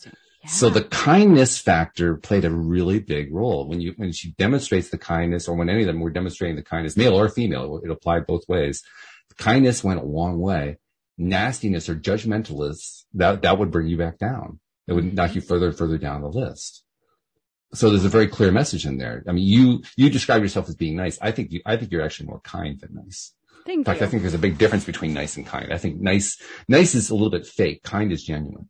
[0.44, 0.50] Yeah.
[0.50, 4.98] So the kindness factor played a really big role when you, when she demonstrates the
[4.98, 8.26] kindness or when any of them were demonstrating the kindness, male or female, it applied
[8.26, 8.82] both ways.
[9.38, 10.78] Kindness went a long way.
[11.18, 14.60] Nastiness or judgmentalists, that, that would bring you back down.
[14.88, 15.40] It would knock mm-hmm.
[15.40, 16.84] you further and further down the list.
[17.74, 19.24] So there's a very clear message in there.
[19.28, 21.20] I mean, you, you describe yourself as being nice.
[21.22, 23.34] I think you, I think you're actually more kind than nice.
[23.66, 24.08] Thank In fact, you.
[24.08, 25.72] I think there's a big difference between nice and kind.
[25.72, 27.84] I think nice, nice is a little bit fake.
[27.84, 28.70] Kind is genuine.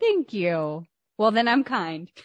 [0.00, 0.86] Thank you.
[1.16, 2.10] Well, then I'm kind.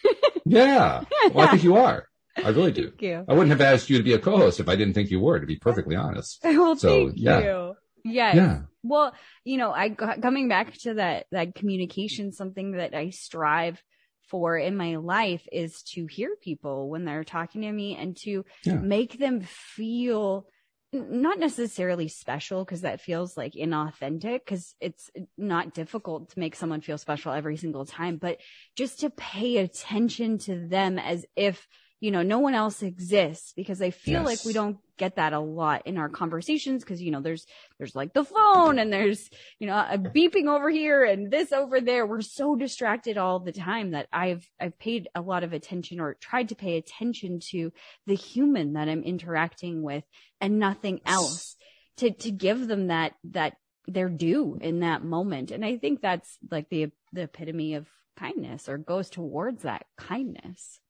[0.46, 1.04] Yeah.
[1.32, 2.06] Well, I think you are.
[2.36, 2.90] I really do.
[2.90, 3.24] Thank you.
[3.26, 5.40] I wouldn't have asked you to be a co-host if I didn't think you were,
[5.40, 6.40] to be perfectly honest.
[6.44, 7.38] Well, So, thank yeah.
[7.40, 7.74] you.
[8.04, 8.36] Yes.
[8.36, 8.60] Yeah.
[8.82, 9.14] Well,
[9.44, 13.82] you know, I coming back to that that communication, something that I strive
[14.28, 18.44] for in my life is to hear people when they're talking to me and to
[18.64, 18.74] Yeah.
[18.74, 20.46] make them feel
[20.94, 26.80] not necessarily special because that feels like inauthentic because it's not difficult to make someone
[26.80, 28.38] feel special every single time, but
[28.76, 31.66] just to pay attention to them as if
[32.00, 34.26] you know, no one else exists because I feel yes.
[34.26, 37.46] like we don't get that a lot in our conversations because, you know, there's,
[37.78, 41.80] there's like the phone and there's, you know, a beeping over here and this over
[41.80, 42.06] there.
[42.06, 46.14] We're so distracted all the time that I've, I've paid a lot of attention or
[46.14, 47.72] tried to pay attention to
[48.06, 50.04] the human that I'm interacting with
[50.40, 51.56] and nothing else
[51.96, 55.50] to, to give them that, that they're due in that moment.
[55.50, 60.80] And I think that's like the, the epitome of kindness or goes towards that kindness.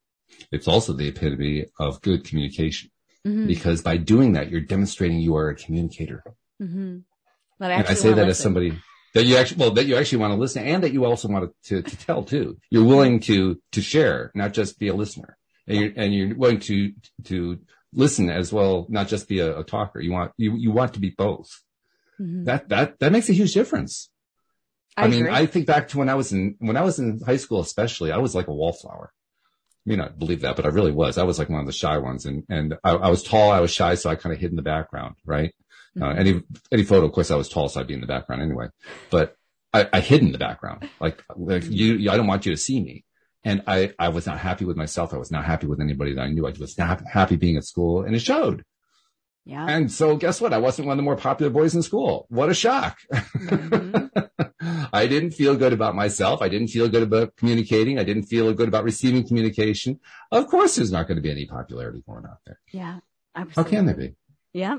[0.51, 2.91] It's also the epitome of good communication
[3.27, 3.47] mm-hmm.
[3.47, 6.23] because by doing that, you're demonstrating you are a communicator.
[6.63, 6.99] Mm-hmm.
[7.61, 8.29] I and I say that listen.
[8.29, 8.79] as somebody
[9.15, 11.53] that you actually, well, that you actually want to listen and that you also want
[11.65, 12.59] to, to, tell too.
[12.69, 15.39] You're willing to, to share, not just be a listener.
[15.67, 16.93] And you're, and you're willing to,
[17.25, 17.61] to
[17.93, 20.01] listen as well, not just be a, a talker.
[20.01, 21.63] You want, you, you want to be both.
[22.21, 22.45] Mm-hmm.
[22.45, 24.11] That, that, that makes a huge difference.
[24.97, 27.21] I, I mean, I think back to when I was in, when I was in
[27.25, 29.13] high school, especially, I was like a wallflower
[29.87, 31.19] may not believe that, but I really was.
[31.19, 33.51] I was like one of the shy ones and, and I, I was tall.
[33.51, 33.95] I was shy.
[33.95, 35.53] So I kind of hid in the background, right?
[35.97, 36.03] Uh, mm-hmm.
[36.03, 37.69] Uh, any, any photo, of course, I was tall.
[37.69, 38.69] So I'd be in the background anyway,
[39.11, 39.37] but
[39.73, 40.89] I, I hid in the background.
[41.01, 43.05] Like, like you, I don't want you to see me.
[43.47, 45.13] And I, I was not happy with myself.
[45.13, 46.47] I was not happy with anybody that I knew.
[46.47, 48.65] I was not happy being at school and it showed.
[49.45, 49.67] Yeah.
[49.69, 50.55] And so guess what?
[50.55, 52.27] I wasn't one of the more popular boys in school.
[52.31, 52.99] What a shock.
[53.13, 54.07] Mm-hmm.
[54.93, 56.43] I didn't feel good about myself.
[56.43, 57.99] I didn't feel good about communicating.
[57.99, 60.01] I didn't feel good about receiving communication.
[60.31, 62.61] Of course, there's not going to be any popularity going out there.
[62.73, 62.99] Yeah.
[63.37, 63.63] Absolutely.
[63.63, 64.15] How can there be?
[64.53, 64.79] Yeah.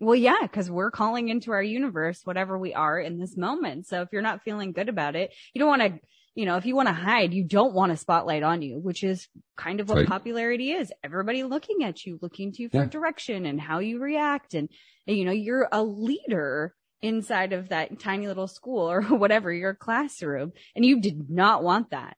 [0.00, 3.86] Well, yeah, because we're calling into our universe, whatever we are in this moment.
[3.86, 6.00] So if you're not feeling good about it, you don't want to,
[6.34, 9.04] you know, if you want to hide, you don't want a spotlight on you, which
[9.04, 10.08] is kind of what right.
[10.08, 10.92] popularity is.
[11.04, 12.86] Everybody looking at you, looking to you for yeah.
[12.86, 14.54] direction and how you react.
[14.54, 14.68] And,
[15.06, 19.74] and, you know, you're a leader inside of that tiny little school or whatever, your
[19.74, 20.52] classroom.
[20.74, 22.16] And you did not want that.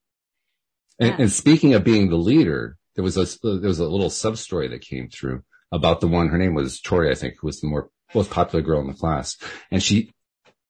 [0.98, 1.16] And, yeah.
[1.20, 4.68] and speaking of being the leader, there was a, there was a little sub story
[4.68, 7.66] that came through about the one, her name was Tori, I think, who was the
[7.66, 9.36] more, most popular girl in the class.
[9.70, 10.12] And she,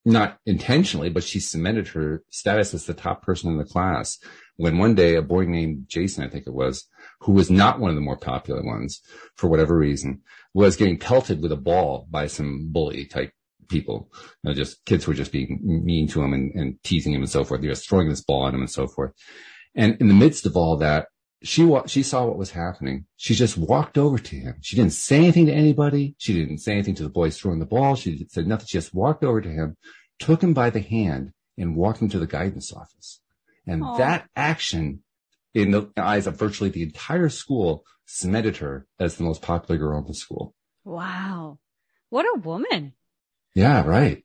[0.05, 4.19] not intentionally, but she cemented her status as the top person in the class
[4.57, 6.87] when one day a boy named Jason, I think it was,
[7.21, 9.01] who was not one of the more popular ones
[9.37, 10.23] for whatever reason,
[10.55, 13.33] was getting pelted with a ball by some bully type
[13.69, 14.11] people.
[14.43, 17.31] You know, just kids were just being mean to him and, and teasing him and
[17.31, 17.61] so forth.
[17.61, 19.13] They were throwing this ball at him and so forth.
[19.75, 21.09] And in the midst of all that,
[21.43, 23.05] she wa- she saw what was happening.
[23.17, 24.57] She just walked over to him.
[24.63, 26.15] She didn't say anything to anybody.
[26.19, 27.95] She didn't say anything to the boys throwing the ball.
[27.95, 28.67] She said nothing.
[28.67, 29.77] She just walked over to him,
[30.19, 33.21] took him by the hand, and walked him to the guidance office.
[33.67, 33.99] And Aww.
[33.99, 35.03] that action,
[35.55, 39.99] in the eyes of virtually the entire school, cemented her as the most popular girl
[39.99, 40.55] in the school.
[40.85, 41.59] Wow,
[42.09, 42.93] what a woman!
[43.57, 44.23] Yeah, right.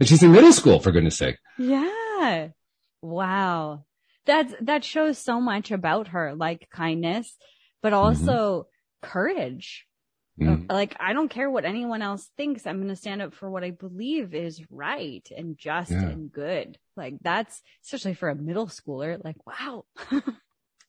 [0.00, 1.36] And she's in middle school, for goodness sake.
[1.58, 2.48] Yeah.
[3.02, 3.84] Wow.
[4.24, 7.36] That's, that shows so much about her, like kindness,
[7.82, 8.02] but mm-hmm.
[8.02, 9.10] also mm-hmm.
[9.12, 9.86] courage.
[10.40, 10.72] Mm-hmm.
[10.72, 12.66] Like, I don't care what anyone else thinks.
[12.66, 16.06] I'm going to stand up for what I believe is right and just yeah.
[16.06, 16.78] and good.
[16.96, 19.22] Like, that's especially for a middle schooler.
[19.22, 19.84] Like, wow.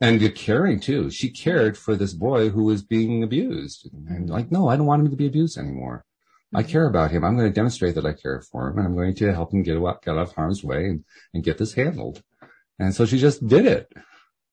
[0.01, 1.09] and caring too.
[1.09, 3.89] She cared for this boy who was being abused.
[4.07, 6.05] And like, no, I don't want him to be abused anymore.
[6.53, 7.23] I care about him.
[7.23, 9.63] I'm going to demonstrate that I care for him and I'm going to help him
[9.63, 12.23] get out, get out of harm's way and, and get this handled.
[12.79, 13.91] And so she just did it.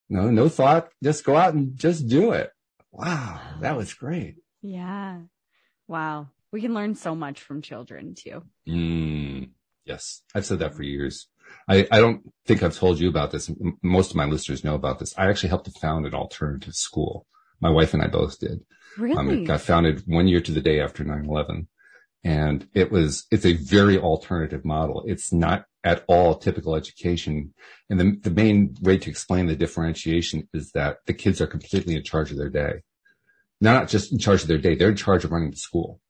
[0.08, 0.88] No, no thought.
[1.02, 2.50] Just go out and just do it.
[2.90, 3.40] Wow.
[3.60, 4.36] That was great.
[4.62, 5.20] Yeah.
[5.86, 6.28] Wow.
[6.52, 8.42] We can learn so much from children too.
[8.68, 9.50] Mm,
[9.84, 10.22] yes.
[10.34, 11.28] I've said that for years.
[11.68, 13.50] I, I don't think I've told you about this.
[13.82, 15.16] Most of my listeners know about this.
[15.16, 17.26] I actually helped to found an alternative school.
[17.60, 18.60] My wife and I both did.
[18.98, 19.16] Really?
[19.16, 21.66] Um, it got founded one year to the day after 9-11.
[22.24, 25.04] And it was, it's a very alternative model.
[25.06, 27.52] It's not at all typical education.
[27.90, 31.94] And the, the main way to explain the differentiation is that the kids are completely
[31.94, 32.82] in charge of their day.
[33.60, 36.00] Not just in charge of their day, they're in charge of running the school.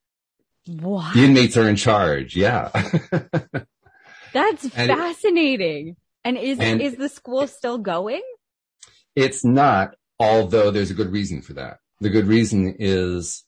[0.66, 1.14] What?
[1.14, 2.36] The inmates are in charge.
[2.36, 2.70] Yeah.
[4.32, 5.88] That's and fascinating.
[5.88, 8.22] It, and is, and is the school still going?
[9.14, 11.78] It's not, although there's a good reason for that.
[12.00, 13.44] The good reason is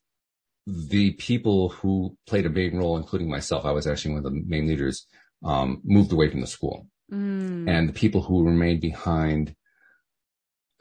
[0.66, 4.42] the people who played a main role, including myself, I was actually one of the
[4.46, 5.06] main leaders,
[5.44, 6.88] um, moved away from the school.
[7.12, 7.70] Mm.
[7.70, 9.54] And the people who remained behind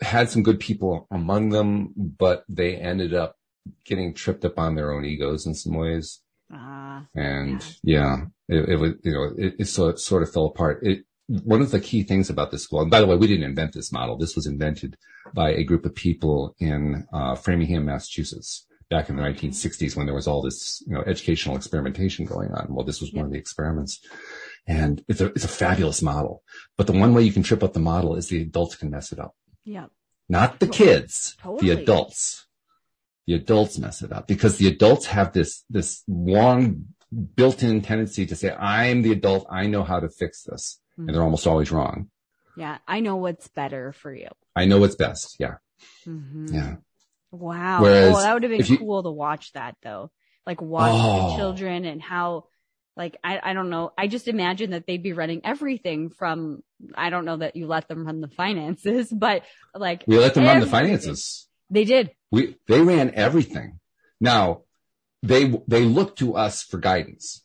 [0.02, 3.38] had some good people among them, but they ended up
[3.86, 6.22] getting tripped up on their own egos in some ways.
[6.54, 8.18] Uh, and yeah,
[8.50, 10.80] yeah it, it, was, you know, it, it, so, it sort of fell apart.
[10.82, 13.50] It, one of the key things about this school, and by the way, we didn't
[13.50, 14.18] invent this model.
[14.18, 14.96] This was invented
[15.34, 20.16] by a group of people in uh, Framingham, Massachusetts back in the 1960s when there
[20.16, 22.68] was all this, you know, educational experimentation going on.
[22.70, 24.00] Well, this was one of the experiments.
[24.68, 26.44] And it's a, it's a fabulous model.
[26.78, 29.12] But the one way you can trip up the model is the adults can mess
[29.12, 29.36] it up.
[29.64, 29.88] Yeah.
[30.30, 31.74] Not the kids, Totally.
[31.74, 32.46] the adults.
[33.28, 36.86] The adults mess it up because the adults have this, this long
[37.36, 39.48] built-in tendency to say, I'm the adult.
[39.50, 40.80] I know how to fix this.
[40.98, 42.10] And they're almost always wrong.
[42.56, 42.78] Yeah.
[42.88, 44.30] I know what's better for you.
[44.56, 45.36] I know what's best.
[45.40, 45.56] Yeah.
[46.08, 46.54] Mhm.
[46.54, 46.76] Yeah.
[47.32, 47.80] Wow.
[47.80, 50.12] Oh, Whereas oh, that would have been you- cool to watch that though.
[50.46, 51.30] Like watch Oh.
[51.32, 52.46] the children and how,
[52.96, 53.92] like, I, I don't know.
[53.98, 56.62] I just imagine that they'd be running everything from,
[56.96, 60.04] I don't know that you let them run the finances, but like.
[60.08, 61.48] We let them run the finances.
[61.70, 62.12] They did.
[62.32, 63.80] We, they ran everything.
[64.22, 64.62] Now
[65.24, 67.44] they, they looked to us for guidance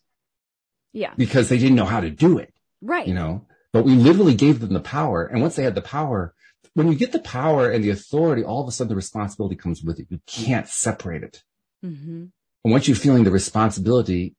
[0.93, 1.13] Yeah.
[1.17, 2.53] because they didn't know how to do it.
[2.83, 3.07] Right.
[3.07, 5.23] you know, but we literally gave them the power.
[5.25, 6.33] And once they had the power,
[6.73, 9.83] when you get the power and the authority, all of a sudden the responsibility comes
[9.83, 10.07] with it.
[10.09, 11.43] You can't separate it.
[11.81, 12.25] hmm
[12.63, 14.35] And once you're feeling the responsibility,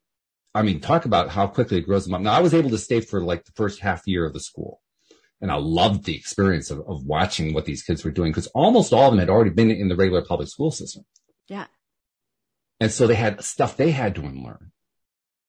[0.54, 2.20] I mean, talk about how quickly it grows them up.
[2.20, 4.80] Now I was able to stay for like the first half year of the school.
[5.40, 8.92] And I loved the experience of, of watching what these kids were doing because almost
[8.92, 11.04] all of them had already been in the regular public school system.
[11.48, 11.66] Yeah.
[12.78, 14.70] And so they had stuff they had to unlearn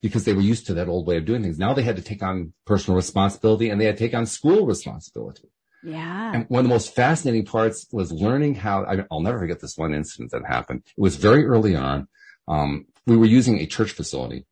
[0.02, 1.60] because they were used to that old way of doing things.
[1.60, 4.66] Now they had to take on personal responsibility and they had to take on school
[4.66, 5.53] responsibility.
[5.84, 6.32] Yeah.
[6.34, 9.78] And one of the most fascinating parts was learning how, I, I'll never forget this
[9.78, 10.84] one incident that happened.
[10.86, 12.08] It was very early on.
[12.48, 14.46] Um, we were using a church facility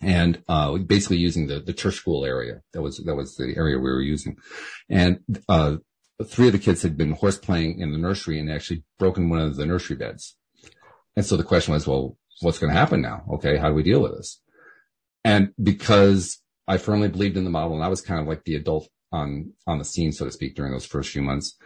[0.00, 2.62] and, uh, basically using the, the church school area.
[2.72, 4.36] That was, that was the area we were using.
[4.88, 5.76] And, uh,
[6.24, 9.40] three of the kids had been horse playing in the nursery and actually broken one
[9.40, 10.36] of the nursery beds.
[11.14, 13.24] And so the question was, well, what's going to happen now?
[13.34, 13.56] Okay.
[13.56, 14.40] How do we deal with this?
[15.24, 18.56] And because I firmly believed in the model and I was kind of like the
[18.56, 21.56] adult on, on the scene, so to speak, during those first few months,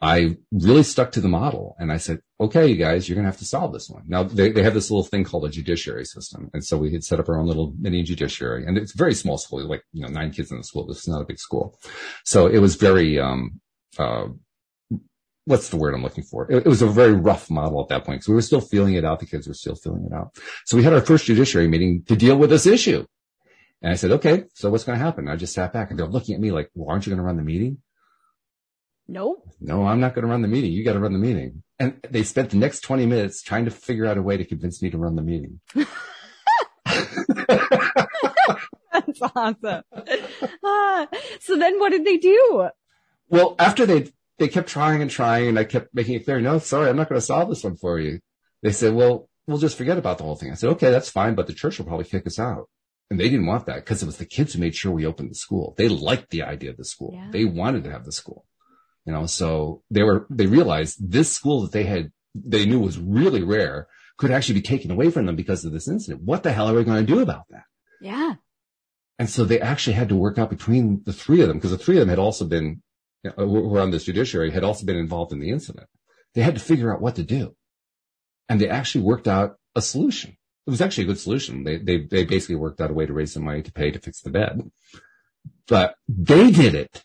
[0.00, 3.30] I really stuck to the model and I said, okay, you guys, you're going to
[3.30, 4.02] have to solve this one.
[4.06, 6.50] Now they, they have this little thing called a judiciary system.
[6.52, 9.38] And so we had set up our own little mini judiciary and it's very small
[9.38, 10.86] school, like, you know, nine kids in the school.
[10.86, 11.78] This is not a big school.
[12.24, 13.60] So it was very, um,
[13.98, 14.26] uh,
[15.46, 16.50] what's the word I'm looking for?
[16.50, 18.94] It, it was a very rough model at that point because we were still feeling
[18.94, 19.20] it out.
[19.20, 20.36] The kids were still feeling it out.
[20.66, 23.06] So we had our first judiciary meeting to deal with this issue.
[23.86, 25.28] And I said, okay, so what's going to happen?
[25.28, 27.22] I just sat back and they're looking at me like, well, aren't you going to
[27.24, 27.78] run the meeting?
[29.06, 29.48] nope.
[29.60, 30.72] No, I'm not going to run the meeting.
[30.72, 31.62] You got to run the meeting.
[31.78, 34.82] And they spent the next 20 minutes trying to figure out a way to convince
[34.82, 35.60] me to run the meeting.
[38.92, 39.82] That's awesome.
[40.64, 41.06] Ah,
[41.38, 42.68] so then what did they do?
[43.28, 46.58] well, after they, they kept trying and trying and I kept making it clear, no,
[46.58, 48.18] sorry, I'm not going to solve this one for you.
[48.64, 50.50] They said, well, we'll just forget about the whole thing.
[50.50, 52.68] I said, okay, that's fine, but the church will probably kick us out.
[53.10, 55.30] And they didn't want that because it was the kids who made sure we opened
[55.30, 55.74] the school.
[55.76, 57.12] They liked the idea of the school.
[57.14, 57.28] Yeah.
[57.30, 58.44] They wanted to have the school,
[59.04, 62.98] you know, so they were, they realized this school that they had, they knew was
[62.98, 63.86] really rare
[64.18, 66.22] could actually be taken away from them because of this incident.
[66.22, 67.64] What the hell are we going to do about that?
[68.00, 68.34] Yeah.
[69.18, 71.78] And so they actually had to work out between the three of them because the
[71.78, 72.82] three of them had also been,
[73.22, 75.86] you know, were on this judiciary, had also been involved in the incident.
[76.34, 77.56] They had to figure out what to do.
[78.48, 80.36] And they actually worked out a solution.
[80.66, 81.64] It was actually a good solution.
[81.64, 84.00] They, they, they basically worked out a way to raise some money to pay to
[84.00, 84.70] fix the bed.
[85.68, 87.04] But they did it.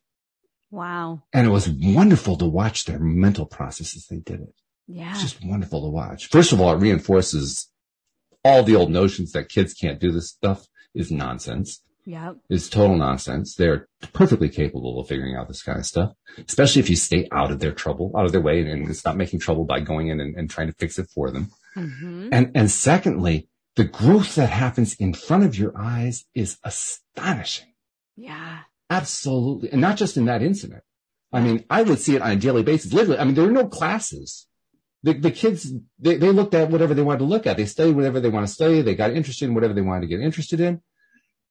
[0.72, 1.24] Wow.
[1.34, 4.54] And it was wonderful to watch their mental process as they did it.
[4.88, 5.12] Yeah.
[5.12, 6.28] It's just wonderful to watch.
[6.28, 7.70] First of all, it reinforces
[8.44, 11.82] all the old notions that kids can't do this stuff is nonsense.
[12.04, 12.34] Yeah.
[12.50, 13.54] is total nonsense.
[13.54, 16.14] They're perfectly capable of figuring out this kind of stuff,
[16.48, 19.16] especially if you stay out of their trouble, out of their way and, and stop
[19.16, 21.52] making trouble by going in and, and trying to fix it for them.
[21.76, 27.74] hmm And, and secondly, the growth that happens in front of your eyes is astonishing.
[28.16, 28.60] Yeah.
[28.90, 29.72] Absolutely.
[29.72, 30.84] And not just in that incident.
[31.32, 32.92] I mean, I would see it on a daily basis.
[32.92, 34.48] Literally, I mean, there are no classes.
[35.04, 37.56] The, the kids, they, they looked at whatever they wanted to look at.
[37.56, 38.82] They studied whatever they want to study.
[38.82, 40.82] They got interested in whatever they wanted to get interested in.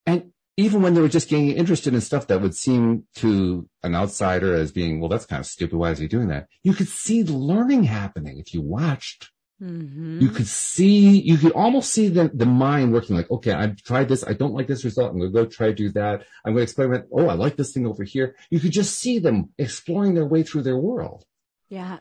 [0.04, 3.94] And even when they were just getting interested in stuff that would seem to an
[3.94, 5.78] outsider as being, well, that's kind of stupid.
[5.78, 6.48] Why is he doing that?
[6.62, 9.30] You could see the learning happening if you watched.
[9.60, 13.76] Hmm You could see, you could almost see the, the mind working like, okay, I've
[13.82, 14.24] tried this.
[14.26, 15.12] I don't like this result.
[15.12, 16.22] I'm going to go try to do that.
[16.44, 17.06] I'm going to experiment.
[17.12, 18.34] Oh, I like this thing over here.
[18.50, 21.24] You could just see them exploring their way through their world.
[21.68, 21.98] Yeah.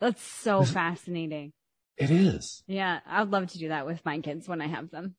[0.00, 1.52] That's so This- fascinating.
[1.96, 2.64] It is.
[2.66, 3.00] Yeah.
[3.06, 5.14] I'd love to do that with my kids when I have them.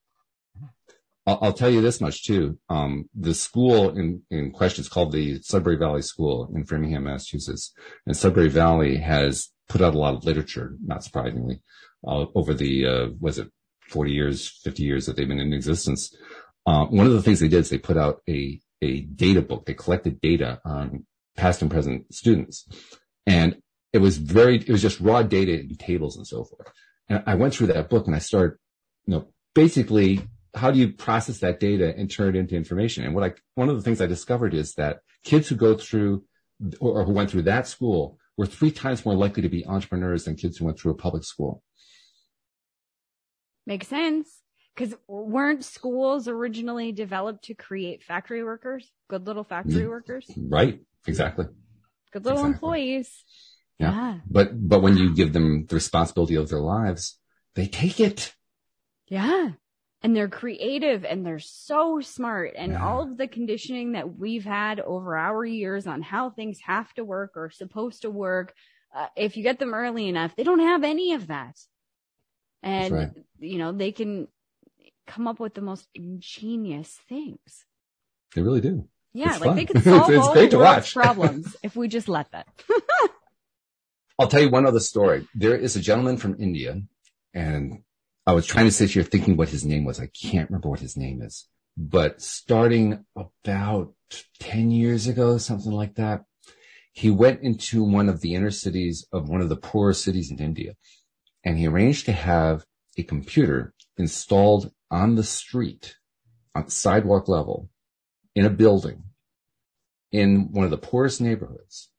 [1.26, 2.58] I'll, I'll tell you this much too.
[2.68, 7.74] Um, the school in, in question is called the Sudbury Valley School in Framingham, Massachusetts.
[8.06, 11.60] And Sudbury Valley has put out a lot of literature, not surprisingly,
[12.08, 13.50] uh, over the, uh, was it
[13.90, 16.16] 40 years, 50 years that they've been in existence.
[16.68, 19.66] Uh, one of the things they did is they put out a, a data book.
[19.66, 22.68] They collected data on past and present students.
[23.26, 23.58] And
[23.94, 26.72] it was very, it was just raw data and tables and so forth.
[27.10, 28.60] And I went through that book and I started,
[29.08, 30.22] you know, basically
[30.54, 33.06] how do you process that data and turn it into information?
[33.06, 36.26] And what I, one of the things I discovered is that kids who go through
[36.80, 40.36] or who went through that school were three times more likely to be entrepreneurs than
[40.36, 41.62] kids who went through a public school.
[43.66, 44.42] Makes sense.
[44.76, 50.26] Because weren't schools originally developed to create factory workers, good little factory workers?
[50.36, 50.82] Right.
[51.06, 51.46] Exactly.
[52.12, 52.54] Good little Exactly.
[52.54, 53.24] employees.
[53.78, 53.92] Yeah.
[53.92, 54.20] Yeah.
[54.28, 57.20] But, but when you give them the responsibility of their lives,
[57.54, 58.34] they take it.
[59.08, 59.52] Yeah.
[60.04, 62.54] And they're creative and they're so smart.
[62.58, 62.86] And Yeah.
[62.86, 67.06] all of the conditioning that we've had over our years on how things have to
[67.06, 68.54] work or supposed to work,
[68.94, 71.58] uh, if you get them early enough, they don't have any of that.
[72.62, 73.12] And, right.
[73.40, 74.28] you know, they can
[75.08, 77.66] come up with the most ingenious things.
[78.36, 78.88] They really do.
[79.14, 79.56] Yeah, It's like fun.
[79.58, 82.46] they could solve It's all great the problems if we just let them.
[84.20, 85.28] I'll tell you one other story.
[85.34, 86.82] There is a gentleman from India
[87.34, 87.84] and
[88.26, 90.00] I was trying to sit here thinking what his name was.
[90.00, 91.48] I can't remember what his name is,
[91.78, 93.94] but starting about
[94.40, 96.24] 10 years ago, something like that,
[96.94, 100.40] he went into one of the inner cities of one of the poorer cities in
[100.40, 100.76] India
[101.44, 102.66] and he arranged to have
[102.98, 105.98] a computer installed on the street
[106.56, 107.70] on sidewalk level
[108.36, 109.04] in a building
[110.12, 111.90] in one of the poorest neighborhoods.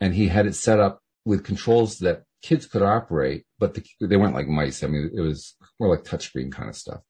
[0.00, 4.16] And he had it set up with controls that kids could operate, but the, they
[4.16, 4.82] weren't like mice.
[4.82, 7.00] I mean, it was more like touchscreen kind of stuff.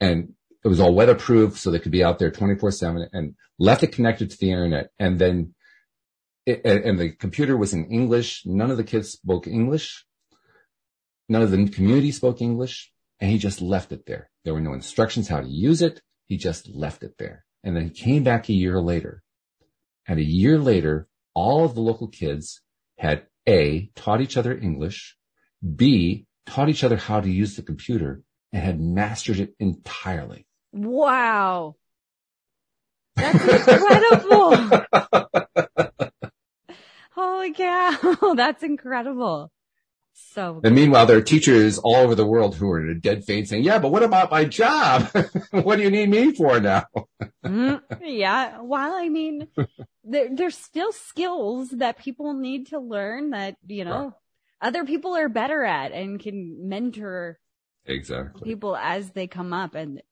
[0.00, 0.34] And
[0.64, 3.92] it was all weatherproof, so they could be out there 24 seven and left it
[3.92, 4.90] connected to the internet.
[4.98, 5.54] And then,
[6.46, 8.42] it, and the computer was in English.
[8.44, 10.04] None of the kids spoke English.
[11.28, 12.92] None of the community spoke English.
[13.20, 14.30] And he just left it there.
[14.44, 16.00] There were no instructions how to use it.
[16.26, 17.44] He just left it there.
[17.64, 19.22] And then he came back a year later.
[20.06, 22.62] And a year later, all of the local kids
[22.96, 25.16] had A, taught each other English,
[25.74, 28.22] B, taught each other how to use the computer
[28.52, 30.46] and had mastered it entirely.
[30.72, 31.76] Wow.
[33.16, 34.84] That's incredible.
[37.12, 38.34] Holy cow.
[38.36, 39.50] That's incredible.
[40.34, 43.24] So And meanwhile, there are teachers all over the world who are in a dead
[43.24, 45.10] faint saying, yeah, but what about my job?
[45.50, 46.84] what do you need me for now?
[47.44, 48.60] Mm, yeah.
[48.60, 49.48] While I mean,
[50.08, 54.14] there, there's still skills that people need to learn that, you know,
[54.60, 57.38] other people are better at and can mentor
[57.86, 58.42] Exactly.
[58.42, 59.74] people as they come up.
[59.74, 60.02] And,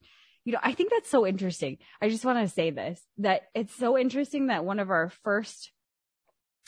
[0.45, 1.77] you know, I think that's so interesting.
[2.01, 5.71] I just want to say this, that it's so interesting that one of our first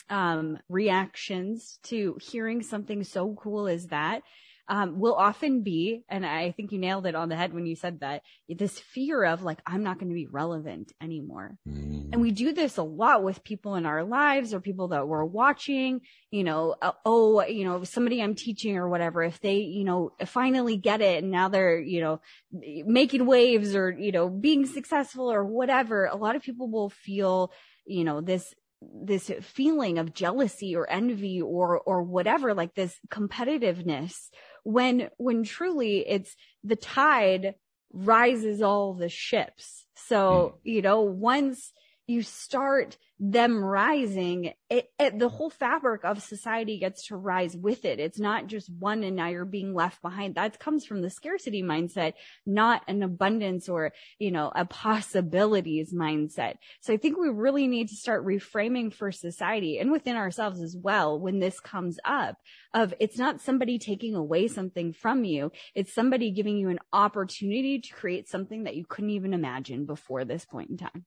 [0.08, 4.22] um, reactions to hearing something so cool as that
[4.70, 7.74] um, will often be, and I think you nailed it on the head when you
[7.74, 11.58] said that, this fear of like, I'm not going to be relevant anymore.
[11.68, 12.10] Mm.
[12.12, 15.24] And we do this a lot with people in our lives or people that we're
[15.24, 19.82] watching, you know, uh, oh, you know, somebody I'm teaching or whatever, if they, you
[19.82, 22.20] know, finally get it and now they're, you know,
[22.52, 27.52] making waves or, you know, being successful or whatever, a lot of people will feel,
[27.86, 34.30] you know, this this feeling of jealousy or envy or or whatever like this competitiveness
[34.64, 37.54] when when truly it's the tide
[37.92, 39.86] rises all the ships.
[39.94, 40.68] So hmm.
[40.68, 41.72] you know once
[42.10, 47.84] you start them rising it, it the whole fabric of society gets to rise with
[47.84, 48.00] it.
[48.00, 50.36] It's not just one and now you're being left behind.
[50.36, 52.14] That comes from the scarcity mindset
[52.46, 56.54] not an abundance or you know a possibilities mindset.
[56.80, 60.74] So i think we really need to start reframing for society and within ourselves as
[60.76, 62.36] well when this comes up
[62.72, 65.52] of it's not somebody taking away something from you.
[65.74, 70.24] It's somebody giving you an opportunity to create something that you couldn't even imagine before
[70.24, 71.04] this point in time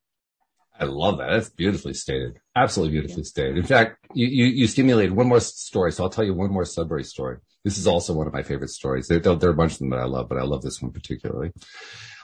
[0.78, 1.30] I love that.
[1.30, 2.40] That's beautifully stated.
[2.56, 3.56] Absolutely beautifully stated.
[3.56, 5.92] In fact, you, you, you stimulated one more story.
[5.92, 7.38] So I'll tell you one more Sudbury story.
[7.62, 9.06] This is also one of my favorite stories.
[9.06, 10.82] There, there, there are a bunch of them that I love, but I love this
[10.82, 11.52] one particularly.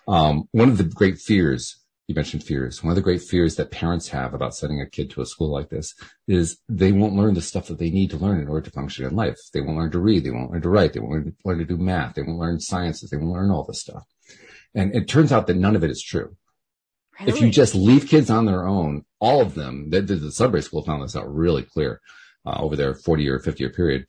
[0.09, 2.83] Um, one of the great fears, you mentioned fears.
[2.83, 5.53] One of the great fears that parents have about sending a kid to a school
[5.53, 5.95] like this
[6.27, 9.07] is they won't learn the stuff that they need to learn in order to function
[9.07, 9.39] in life.
[9.55, 10.25] They won't learn to read.
[10.25, 10.93] They won't learn to write.
[10.93, 12.15] They won't learn to, learn to do math.
[12.15, 13.11] They won't learn sciences.
[13.11, 14.05] They won't learn all this stuff.
[14.75, 16.37] And it turns out that none of it is true.
[17.27, 20.63] If you just leave kids on their own, all of them, the, the, the Sudbury
[20.63, 22.01] School found this out really clear
[22.47, 24.07] uh, over their 40 or 50 year period,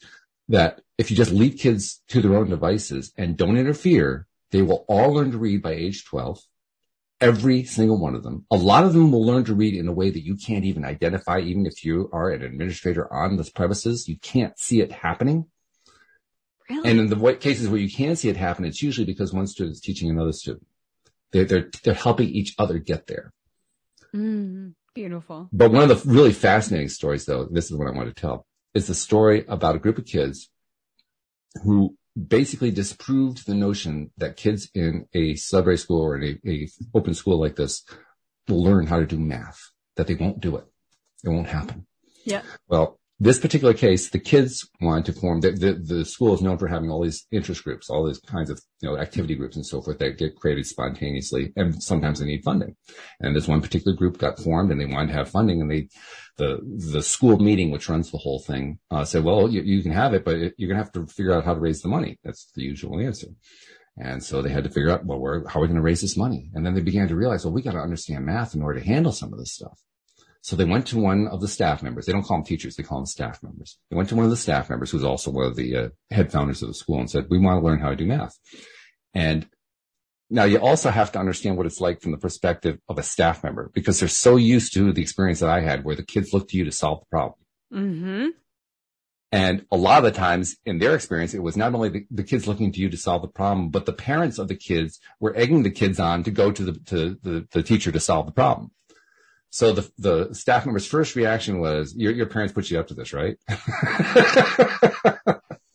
[0.50, 4.86] that if you just leave kids to their own devices and don't interfere, they will
[4.88, 6.42] all learn to read by age 12.
[7.20, 8.46] Every single one of them.
[8.50, 10.84] A lot of them will learn to read in a way that you can't even
[10.84, 15.46] identify, even if you are an administrator on the premises, you can't see it happening.
[16.70, 16.90] really?
[16.90, 19.76] And in the cases where you can see it happen, it's usually because one student
[19.76, 20.66] is teaching another student.
[21.32, 23.34] They're, they're, they're helping each other get there.
[24.14, 25.50] Mm, beautiful.
[25.52, 28.46] But one of the really fascinating stories, though, this is what I want to tell,
[28.74, 30.50] is the story about a group of kids
[31.64, 31.96] who
[32.28, 37.14] basically disproved the notion that kids in a Sudbury school or in a, a open
[37.14, 37.84] school like this
[38.48, 40.66] will learn how to do math, that they won't do it.
[41.24, 41.86] It won't happen.
[42.26, 42.42] Yeah.
[42.68, 46.58] Well, this particular case, the kids wanted to form the, the, the school is known
[46.58, 49.64] for having all these interest groups, all these kinds of, you know, activity groups and
[49.64, 51.54] so forth that get created spontaneously.
[51.56, 52.76] And sometimes they need funding.
[53.20, 55.88] And this one particular group got formed and they wanted to have funding and they,
[56.38, 56.62] the,
[56.92, 60.16] the school meeting, which runs the whole thing, uh, said, well, you, you can have
[60.16, 62.18] it, but you're going to have to figure out how to raise the money.
[62.24, 63.28] That's the usual answer.
[63.98, 66.02] And so they had to figure out, well, where, how are we going to raise
[66.02, 66.50] this money?
[66.56, 68.86] And then they began to realize, well, we got to understand math in order to
[68.86, 69.80] handle some of this stuff.
[70.42, 72.06] So they went to one of the staff members.
[72.06, 72.76] They don't call them teachers.
[72.76, 73.78] They call them staff members.
[73.90, 76.32] They went to one of the staff members who's also one of the uh, head
[76.32, 78.38] founders of the school and said, we want to learn how to do math.
[79.14, 79.48] And
[80.32, 83.44] now you also have to understand what it's like from the perspective of a staff
[83.44, 86.48] member because they're so used to the experience that I had where the kids look
[86.50, 87.40] to you to solve the problem.
[87.72, 88.28] Mm-hmm.
[89.34, 92.24] And a lot of the times in their experience, it was not only the, the,
[92.24, 95.36] kids looking to you to solve the problem, but the parents of the kids were
[95.38, 98.34] egging the kids on to go to the, to the, the teacher to solve the
[98.34, 98.72] problem.
[99.52, 102.94] So the, the staff member's first reaction was, your, your parents put you up to
[102.94, 103.36] this, right?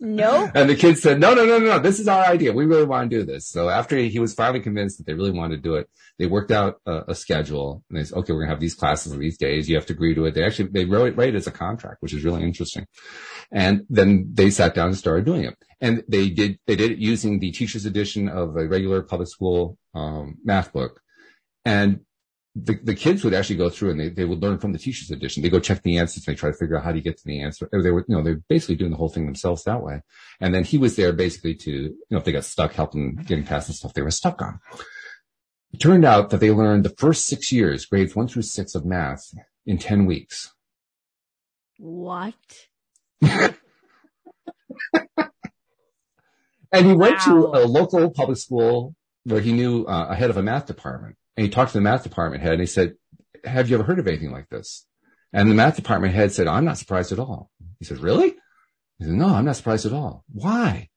[0.00, 0.50] no.
[0.54, 2.54] And the kids said, no, no, no, no, this is our idea.
[2.54, 3.46] We really want to do this.
[3.46, 6.24] So after he, he was finally convinced that they really wanted to do it, they
[6.24, 9.12] worked out a, a schedule and they said, okay, we're going to have these classes
[9.12, 9.68] on these days.
[9.68, 10.34] You have to agree to it.
[10.34, 12.86] They actually, they wrote it, right as a contract, which is really interesting.
[13.52, 15.54] And then they sat down and started doing it.
[15.82, 19.76] And they did, they did it using the teacher's edition of a regular public school,
[19.94, 21.02] um, math book.
[21.66, 22.05] And
[22.58, 25.10] the, the kids would actually go through and they, they would learn from the teacher's
[25.10, 25.42] edition.
[25.42, 27.18] They go check the answers and they try to figure out how do you get
[27.18, 27.68] to the answer.
[27.70, 30.00] They were, you know, they're basically doing the whole thing themselves that way.
[30.40, 33.44] And then he was there basically to, you know, if they got stuck helping getting
[33.44, 34.58] past the stuff they were stuck on.
[35.72, 38.86] It turned out that they learned the first six years, grades one through six of
[38.86, 39.34] math
[39.66, 40.54] in 10 weeks.
[41.76, 42.34] What?
[43.20, 43.54] and
[46.72, 48.94] he went to a local public school
[49.24, 51.82] where he knew uh, a head of a math department and he talked to the
[51.82, 52.94] math department head and he said,
[53.44, 54.86] have you ever heard of anything like this?
[55.32, 57.50] And the math department head said, I'm not surprised at all.
[57.78, 58.34] He said, really?
[58.98, 60.24] He said, no, I'm not surprised at all.
[60.32, 60.88] Why?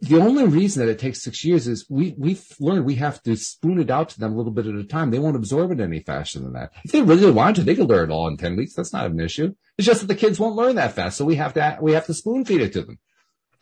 [0.00, 3.36] The only reason that it takes six years is we, we've learned we have to
[3.36, 5.10] spoon it out to them a little bit at a time.
[5.10, 6.72] They won't absorb it any faster than that.
[6.84, 8.74] If they really wanted to, they could learn it all in 10 weeks.
[8.74, 9.54] That's not an issue.
[9.78, 11.16] It's just that the kids won't learn that fast.
[11.16, 12.98] So we have to, we have to spoon feed it to them.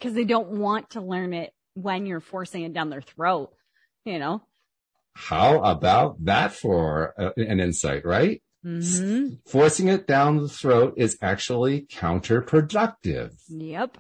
[0.01, 3.55] Cause they don't want to learn it when you're forcing it down their throat,
[4.05, 4.43] you know?
[5.15, 8.43] How about that for uh, an insight, right?
[8.65, 9.35] Mm-hmm.
[9.47, 13.33] Forcing it down the throat is actually counterproductive.
[13.49, 13.99] Yep.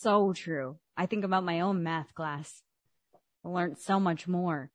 [0.00, 0.78] So true.
[0.96, 2.62] I think about my own math class.
[3.44, 4.70] I learned so much more.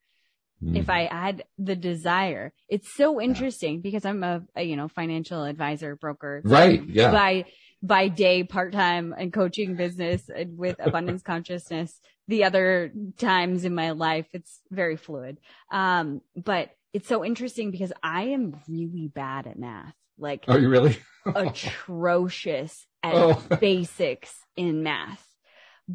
[0.63, 0.77] Mm.
[0.77, 3.81] If I had the desire, it's so interesting yeah.
[3.83, 6.41] because I'm a, a, you know, financial advisor broker.
[6.43, 6.81] Right.
[6.87, 7.11] Yeah.
[7.11, 7.45] By,
[7.83, 13.91] by day, part time and coaching business with abundance consciousness the other times in my
[13.91, 14.28] life.
[14.34, 15.39] It's very fluid.
[15.71, 19.93] Um, but it's so interesting because I am really bad at math.
[20.17, 23.41] Like, are you really atrocious at oh.
[23.61, 25.23] basics in math?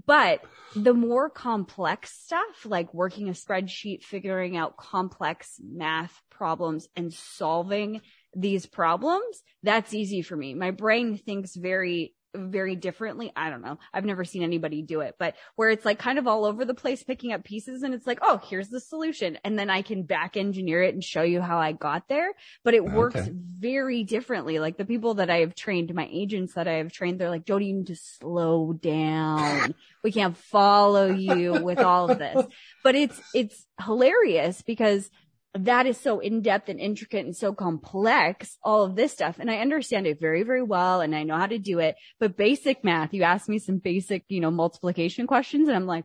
[0.06, 0.40] But
[0.74, 8.00] the more complex stuff, like working a spreadsheet, figuring out complex math problems and solving
[8.34, 10.54] these problems, that's easy for me.
[10.54, 13.32] My brain thinks very very differently.
[13.36, 13.78] I don't know.
[13.92, 16.74] I've never seen anybody do it, but where it's like kind of all over the
[16.74, 19.38] place picking up pieces and it's like, oh, here's the solution.
[19.44, 22.32] And then I can back engineer it and show you how I got there.
[22.64, 23.30] But it works okay.
[23.32, 24.58] very differently.
[24.58, 27.44] Like the people that I have trained, my agents that I have trained, they're like,
[27.44, 29.74] Jody, you need to slow down.
[30.02, 32.44] we can't follow you with all of this.
[32.84, 35.08] But it's, it's hilarious because
[35.54, 39.36] that is so in depth and intricate and so complex, all of this stuff.
[39.38, 41.00] And I understand it very, very well.
[41.00, 44.24] And I know how to do it, but basic math, you ask me some basic,
[44.28, 46.04] you know, multiplication questions and I'm like,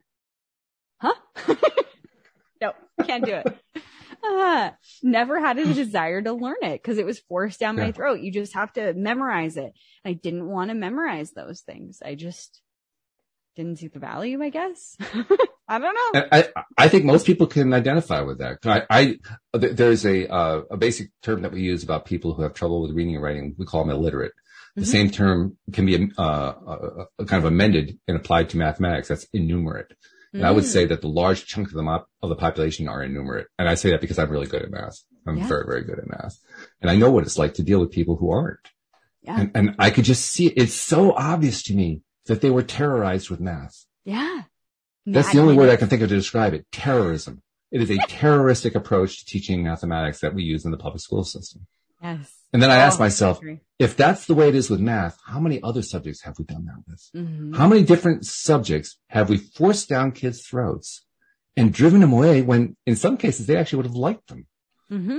[0.99, 1.13] huh?
[2.61, 2.73] no,
[3.05, 3.57] can't do it.
[4.23, 4.71] Uh,
[5.01, 7.85] never had a desire to learn it because it was forced down yeah.
[7.85, 8.19] my throat.
[8.19, 9.73] You just have to memorize it.
[10.03, 12.01] I didn't want to memorize those things.
[12.03, 12.61] I just
[13.57, 14.95] didn't see the value, I guess.
[15.67, 16.27] I don't know.
[16.31, 16.47] I,
[16.77, 18.59] I think most people can identify with that.
[18.65, 22.53] I, I there's a uh, a basic term that we use about people who have
[22.53, 23.55] trouble with reading and writing.
[23.57, 24.31] We call them illiterate.
[24.75, 24.91] The mm-hmm.
[24.91, 29.07] same term can be uh, uh, kind of amended and applied to mathematics.
[29.09, 29.91] That's innumerate.
[30.33, 30.45] And mm.
[30.45, 30.67] I would mm.
[30.67, 33.47] say that the large chunk of the mop, of the population are innumerate.
[33.57, 34.99] And I say that because I'm really good at math.
[35.25, 35.47] I'm yeah.
[35.47, 36.37] very, very good at math.
[36.81, 38.59] And I know what it's like to deal with people who aren't.
[39.23, 39.39] Yeah.
[39.39, 40.53] And, and I could just see it.
[40.55, 43.85] It's so obvious to me that they were terrorized with math.
[44.05, 44.43] Yeah.
[45.05, 46.65] That's the only word I can think of to describe it.
[46.71, 47.41] Terrorism.
[47.71, 51.23] It is a terroristic approach to teaching mathematics that we use in the public school
[51.23, 51.65] system.
[52.01, 52.33] Yes.
[52.53, 53.39] And then I Oh, asked myself,
[53.79, 56.65] if that's the way it is with math, how many other subjects have we done
[56.65, 57.09] that with?
[57.15, 57.55] Mhm.
[57.55, 61.03] How many different subjects have we forced down kids' throats
[61.55, 64.45] and driven them away when in some cases they actually would have liked them?
[64.89, 65.17] hmm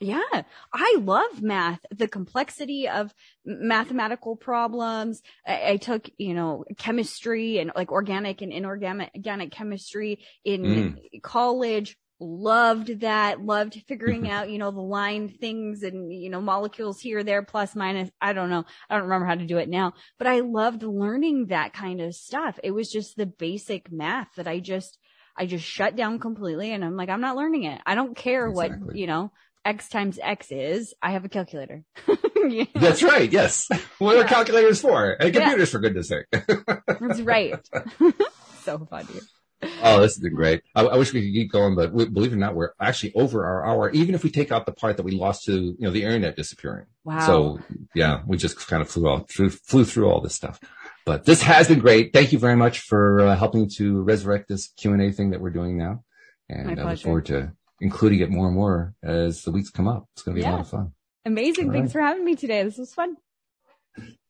[0.00, 0.42] Yeah.
[0.72, 3.12] I love math, the complexity of
[3.44, 5.22] mathematical problems.
[5.46, 11.22] I, I took, you know, chemistry and like organic and inorganic organic chemistry in mm.
[11.22, 11.96] college.
[12.20, 13.40] Loved that.
[13.40, 14.32] Loved figuring mm-hmm.
[14.32, 18.10] out, you know, the line things and, you know, molecules here, there, plus, minus.
[18.20, 18.64] I don't know.
[18.90, 22.14] I don't remember how to do it now, but I loved learning that kind of
[22.14, 22.58] stuff.
[22.64, 24.98] It was just the basic math that I just,
[25.36, 27.80] I just shut down completely and I'm like, I'm not learning it.
[27.86, 29.30] I don't care what, you know,
[29.68, 30.94] X times X is.
[31.02, 31.84] I have a calculator.
[32.48, 33.30] Yeah, That's right.
[33.30, 33.68] Yes.
[33.98, 35.10] What are calculators for?
[35.12, 35.40] And Yeah.
[35.40, 36.24] computers for goodness sake.
[36.30, 37.54] That's right.
[38.64, 39.20] so funny.
[39.82, 40.62] Oh, this has been great.
[40.74, 43.12] I, I wish we could keep going, but we, believe it or not, we're actually
[43.14, 45.76] over our hour, even if we take out the part that we lost to, you
[45.80, 46.86] know, the internet disappearing.
[47.04, 47.18] Wow.
[47.26, 47.58] So
[47.94, 50.60] yeah, we just kind of flew all through, flew through all this stuff.
[51.04, 52.12] But this has been great.
[52.12, 55.40] Thank you very much for uh, helping to resurrect this Q and A thing that
[55.40, 56.04] we're doing now.
[56.48, 59.88] My And I look forward to including it more and more as the weeks come
[59.88, 60.06] up.
[60.14, 60.92] It's going to be a lot of fun.
[61.24, 61.68] Amazing.
[61.68, 62.00] All Thanks right.
[62.00, 62.62] for having me today.
[62.62, 63.16] This was fun.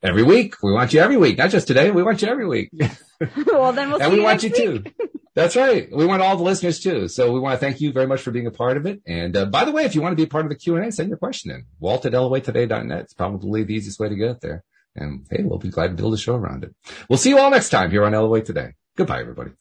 [0.02, 0.54] Every week.
[0.62, 1.90] We want you every week, not just today.
[1.90, 2.70] We want you every week.
[3.46, 4.96] well, then we'll and we you want you week.
[4.96, 5.08] too.
[5.34, 5.88] That's right.
[5.94, 7.08] We want all the listeners too.
[7.08, 9.00] So we want to thank you very much for being a part of it.
[9.06, 10.76] And uh, by the way, if you want to be a part of the Q
[10.76, 11.64] and A, send your question in.
[11.78, 13.00] Walt at LOAtoday.net.
[13.00, 14.64] It's probably the easiest way to get there.
[14.96, 16.74] And hey, we'll be glad to build a show around it.
[17.08, 18.72] We'll see you all next time here on LOA Today.
[18.96, 19.52] Goodbye, everybody.